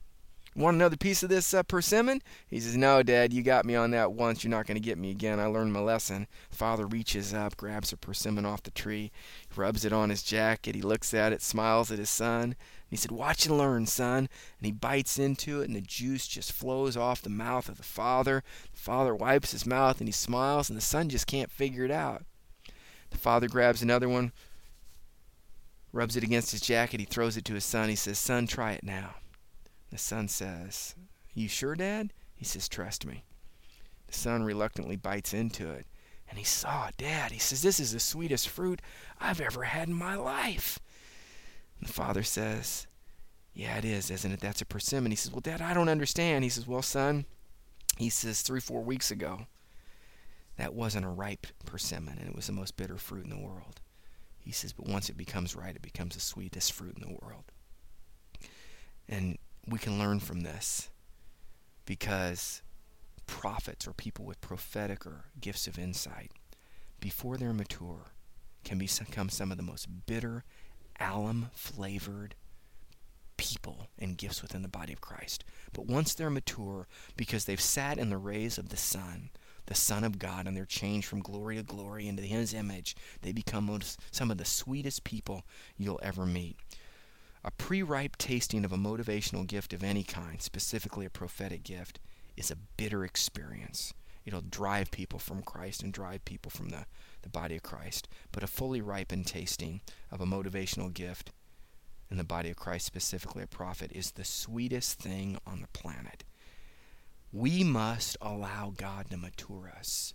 Want 0.57 0.73
another 0.73 0.97
piece 0.97 1.21
of 1.21 1.29
this 1.29 1.53
uh, 1.53 1.61
persimmon? 1.61 2.23
He 2.47 2.59
says, 2.59 2.75
No, 2.75 3.03
Dad, 3.03 3.31
you 3.31 3.43
got 3.43 3.63
me 3.63 3.75
on 3.75 3.91
that 3.91 4.13
once. 4.13 4.43
You're 4.43 4.49
not 4.49 4.65
going 4.65 4.75
to 4.75 4.83
get 4.83 4.97
me 4.97 5.11
again. 5.11 5.39
I 5.39 5.45
learned 5.45 5.71
my 5.71 5.81
lesson. 5.81 6.25
Father 6.49 6.87
reaches 6.87 7.31
up, 7.31 7.55
grabs 7.57 7.93
a 7.93 7.97
persimmon 7.97 8.43
off 8.43 8.63
the 8.63 8.71
tree, 8.71 9.11
rubs 9.55 9.85
it 9.85 9.93
on 9.93 10.09
his 10.09 10.23
jacket. 10.23 10.73
He 10.73 10.81
looks 10.81 11.13
at 11.13 11.31
it, 11.31 11.43
smiles 11.43 11.91
at 11.91 11.99
his 11.99 12.09
son. 12.09 12.55
He 12.89 12.95
said, 12.95 13.11
Watch 13.11 13.45
and 13.45 13.55
learn, 13.55 13.85
son. 13.85 14.17
And 14.57 14.65
he 14.65 14.71
bites 14.71 15.19
into 15.19 15.61
it, 15.61 15.67
and 15.67 15.75
the 15.75 15.81
juice 15.81 16.27
just 16.27 16.51
flows 16.51 16.97
off 16.97 17.21
the 17.21 17.29
mouth 17.29 17.69
of 17.69 17.77
the 17.77 17.83
father. 17.83 18.43
The 18.73 18.79
father 18.79 19.13
wipes 19.13 19.51
his 19.51 19.67
mouth, 19.67 19.99
and 19.99 20.07
he 20.07 20.11
smiles, 20.13 20.71
and 20.71 20.77
the 20.77 20.81
son 20.81 21.07
just 21.09 21.27
can't 21.27 21.51
figure 21.51 21.85
it 21.85 21.91
out. 21.91 22.23
The 23.11 23.19
father 23.19 23.47
grabs 23.47 23.83
another 23.83 24.09
one, 24.09 24.31
rubs 25.93 26.17
it 26.17 26.23
against 26.23 26.51
his 26.51 26.61
jacket. 26.61 26.99
He 26.99 27.05
throws 27.05 27.37
it 27.37 27.45
to 27.45 27.53
his 27.53 27.63
son. 27.63 27.89
He 27.89 27.95
says, 27.95 28.17
Son, 28.17 28.47
try 28.47 28.71
it 28.71 28.83
now. 28.83 29.13
The 29.91 29.97
son 29.97 30.27
says, 30.27 30.95
You 31.33 31.47
sure, 31.47 31.75
Dad? 31.75 32.13
He 32.35 32.45
says, 32.45 32.67
Trust 32.67 33.05
me. 33.05 33.23
The 34.07 34.13
son 34.13 34.43
reluctantly 34.43 34.95
bites 34.95 35.33
into 35.33 35.69
it, 35.69 35.85
and 36.29 36.37
he 36.37 36.45
saw 36.45 36.89
Dad. 36.97 37.31
He 37.31 37.39
says, 37.39 37.61
This 37.61 37.79
is 37.79 37.93
the 37.93 37.99
sweetest 37.99 38.47
fruit 38.47 38.81
I've 39.19 39.41
ever 39.41 39.63
had 39.63 39.87
in 39.87 39.93
my 39.93 40.15
life. 40.15 40.79
And 41.79 41.89
the 41.89 41.93
father 41.93 42.23
says, 42.23 42.87
Yeah, 43.53 43.77
it 43.77 43.85
is, 43.85 44.11
isn't 44.11 44.31
it? 44.31 44.39
That's 44.39 44.61
a 44.61 44.65
persimmon. 44.65 45.11
He 45.11 45.17
says, 45.17 45.31
Well, 45.31 45.41
Dad, 45.41 45.61
I 45.61 45.73
don't 45.73 45.89
understand. 45.89 46.43
He 46.43 46.49
says, 46.49 46.67
Well, 46.67 46.81
son, 46.81 47.25
he 47.97 48.09
says, 48.09 48.41
three, 48.41 48.59
four 48.59 48.83
weeks 48.83 49.09
ago, 49.09 49.47
that 50.57 50.73
wasn't 50.73 51.05
a 51.05 51.09
ripe 51.09 51.47
persimmon, 51.65 52.17
and 52.19 52.29
it 52.29 52.35
was 52.35 52.47
the 52.47 52.53
most 52.53 52.77
bitter 52.77 52.97
fruit 52.97 53.23
in 53.23 53.29
the 53.29 53.37
world. 53.37 53.81
He 54.39 54.51
says, 54.51 54.73
But 54.73 54.87
once 54.87 55.09
it 55.09 55.17
becomes 55.17 55.55
right, 55.55 55.75
it 55.75 55.81
becomes 55.81 56.15
the 56.15 56.21
sweetest 56.21 56.71
fruit 56.71 56.95
in 56.95 57.01
the 57.01 57.17
world. 57.21 57.51
And 59.09 59.37
we 59.67 59.79
can 59.79 59.99
learn 59.99 60.19
from 60.19 60.41
this 60.41 60.89
because 61.85 62.61
prophets 63.25 63.87
or 63.87 63.93
people 63.93 64.25
with 64.25 64.41
prophetic 64.41 65.05
or 65.05 65.25
gifts 65.39 65.67
of 65.67 65.77
insight, 65.77 66.31
before 66.99 67.37
they're 67.37 67.53
mature, 67.53 68.13
can 68.63 68.77
become 68.77 69.29
some 69.29 69.51
of 69.51 69.57
the 69.57 69.63
most 69.63 70.05
bitter, 70.05 70.43
alum 70.99 71.49
flavored 71.53 72.35
people 73.37 73.87
and 73.99 74.17
gifts 74.17 74.41
within 74.41 74.63
the 74.63 74.67
body 74.67 74.91
of 74.91 75.01
Christ. 75.01 75.43
But 75.73 75.85
once 75.85 76.13
they're 76.13 76.29
mature, 76.29 76.87
because 77.15 77.45
they've 77.45 77.61
sat 77.61 77.97
in 77.97 78.09
the 78.09 78.17
rays 78.17 78.57
of 78.57 78.69
the 78.69 78.77
sun, 78.77 79.29
the 79.67 79.75
Son 79.75 80.03
of 80.03 80.17
God, 80.17 80.47
and 80.47 80.57
they're 80.57 80.65
changed 80.65 81.07
from 81.07 81.19
glory 81.19 81.57
to 81.57 81.63
glory 81.63 82.07
into 82.07 82.23
His 82.23 82.53
image, 82.53 82.95
they 83.21 83.31
become 83.31 83.79
some 84.11 84.31
of 84.31 84.37
the 84.37 84.45
sweetest 84.45 85.03
people 85.03 85.43
you'll 85.77 85.99
ever 86.01 86.25
meet. 86.25 86.57
A 87.47 87.51
pre 87.51 87.81
ripe 87.81 88.17
tasting 88.17 88.65
of 88.65 88.73
a 88.73 88.77
motivational 88.77 89.47
gift 89.47 89.71
of 89.71 89.81
any 89.81 90.03
kind, 90.03 90.41
specifically 90.41 91.05
a 91.05 91.09
prophetic 91.09 91.63
gift, 91.63 91.97
is 92.35 92.51
a 92.51 92.57
bitter 92.75 93.05
experience. 93.05 93.93
It'll 94.25 94.41
drive 94.41 94.91
people 94.91 95.17
from 95.17 95.41
Christ 95.41 95.81
and 95.81 95.93
drive 95.93 96.25
people 96.25 96.51
from 96.51 96.67
the, 96.67 96.85
the 97.21 97.29
body 97.29 97.55
of 97.55 97.63
Christ. 97.63 98.09
But 98.33 98.43
a 98.43 98.47
fully 98.47 98.81
ripened 98.81 99.27
tasting 99.27 99.79
of 100.11 100.19
a 100.19 100.25
motivational 100.25 100.93
gift 100.93 101.31
in 102.11 102.17
the 102.17 102.25
body 102.25 102.49
of 102.49 102.57
Christ, 102.57 102.85
specifically 102.85 103.43
a 103.43 103.47
prophet, 103.47 103.93
is 103.93 104.11
the 104.11 104.25
sweetest 104.25 104.99
thing 104.99 105.37
on 105.47 105.61
the 105.61 105.69
planet. 105.69 106.25
We 107.31 107.63
must 107.63 108.17
allow 108.21 108.73
God 108.75 109.09
to 109.09 109.15
mature 109.15 109.71
us 109.73 110.13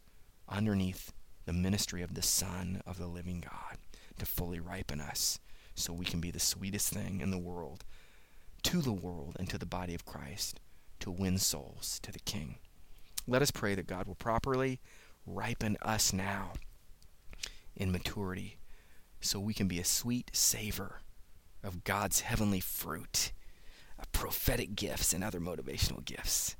underneath 0.51 1.15
the 1.47 1.55
ministry 1.55 2.03
of 2.03 2.13
the 2.13 2.21
Son 2.21 2.83
of 2.87 2.99
the 2.99 3.07
living 3.07 3.41
God 3.41 3.79
to 4.19 4.27
fully 4.27 4.61
ripen 4.61 5.01
us 5.01 5.39
so 5.75 5.93
we 5.93 6.05
can 6.05 6.21
be 6.21 6.31
the 6.31 6.41
sweetest 6.41 6.93
thing 6.93 7.21
in 7.21 7.31
the 7.31 7.39
world 7.39 7.85
to 8.63 8.81
the 8.81 8.93
world 8.93 9.37
and 9.39 9.49
to 9.51 9.59
the 9.59 9.67
body 9.67 9.95
of 9.95 10.05
Christ 10.05 10.61
to 11.01 11.11
win 11.11 11.39
souls 11.39 11.99
to 12.03 12.13
the 12.13 12.21
King. 12.21 12.57
Let 13.27 13.43
us 13.43 13.51
pray 13.51 13.75
that 13.75 13.87
God 13.87 14.07
will 14.07 14.15
properly 14.15 14.81
ripen 15.27 15.77
us 15.83 16.13
now 16.13 16.53
in 17.77 17.93
maturity 17.93 18.59
so 19.21 19.39
we 19.39 19.55
can 19.55 19.69
be 19.69 19.79
a 19.79 19.85
sweet 19.85 20.31
savor 20.33 21.01
of 21.63 21.85
God's 21.85 22.21
heavenly 22.21 22.61
fruit, 22.61 23.33
of 23.99 24.11
prophetic 24.13 24.75
gifts 24.75 25.13
and 25.13 25.23
other 25.23 25.41
motivational 25.41 26.05
gifts 26.05 26.57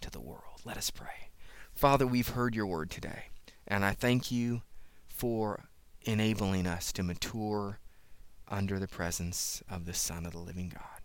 to 0.00 0.10
the 0.10 0.20
world. 0.20 0.60
Let 0.64 0.76
us 0.76 0.90
pray. 0.90 1.30
Father, 1.74 2.06
we've 2.06 2.28
heard 2.28 2.54
your 2.54 2.66
word 2.66 2.90
today, 2.90 3.26
and 3.66 3.84
I 3.84 3.92
thank 3.92 4.30
you 4.30 4.62
for 5.08 5.64
enabling 6.02 6.66
us 6.66 6.92
to 6.92 7.02
mature 7.02 7.78
under 8.52 8.78
the 8.78 8.86
presence 8.86 9.62
of 9.70 9.86
the 9.86 9.94
Son 9.94 10.26
of 10.26 10.32
the 10.32 10.38
living 10.38 10.68
God. 10.72 11.00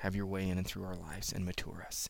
Have 0.00 0.16
your 0.16 0.26
way 0.26 0.48
in 0.48 0.58
and 0.58 0.66
through 0.66 0.84
our 0.84 0.96
lives 0.96 1.32
and 1.32 1.44
mature 1.44 1.84
us. 1.86 2.08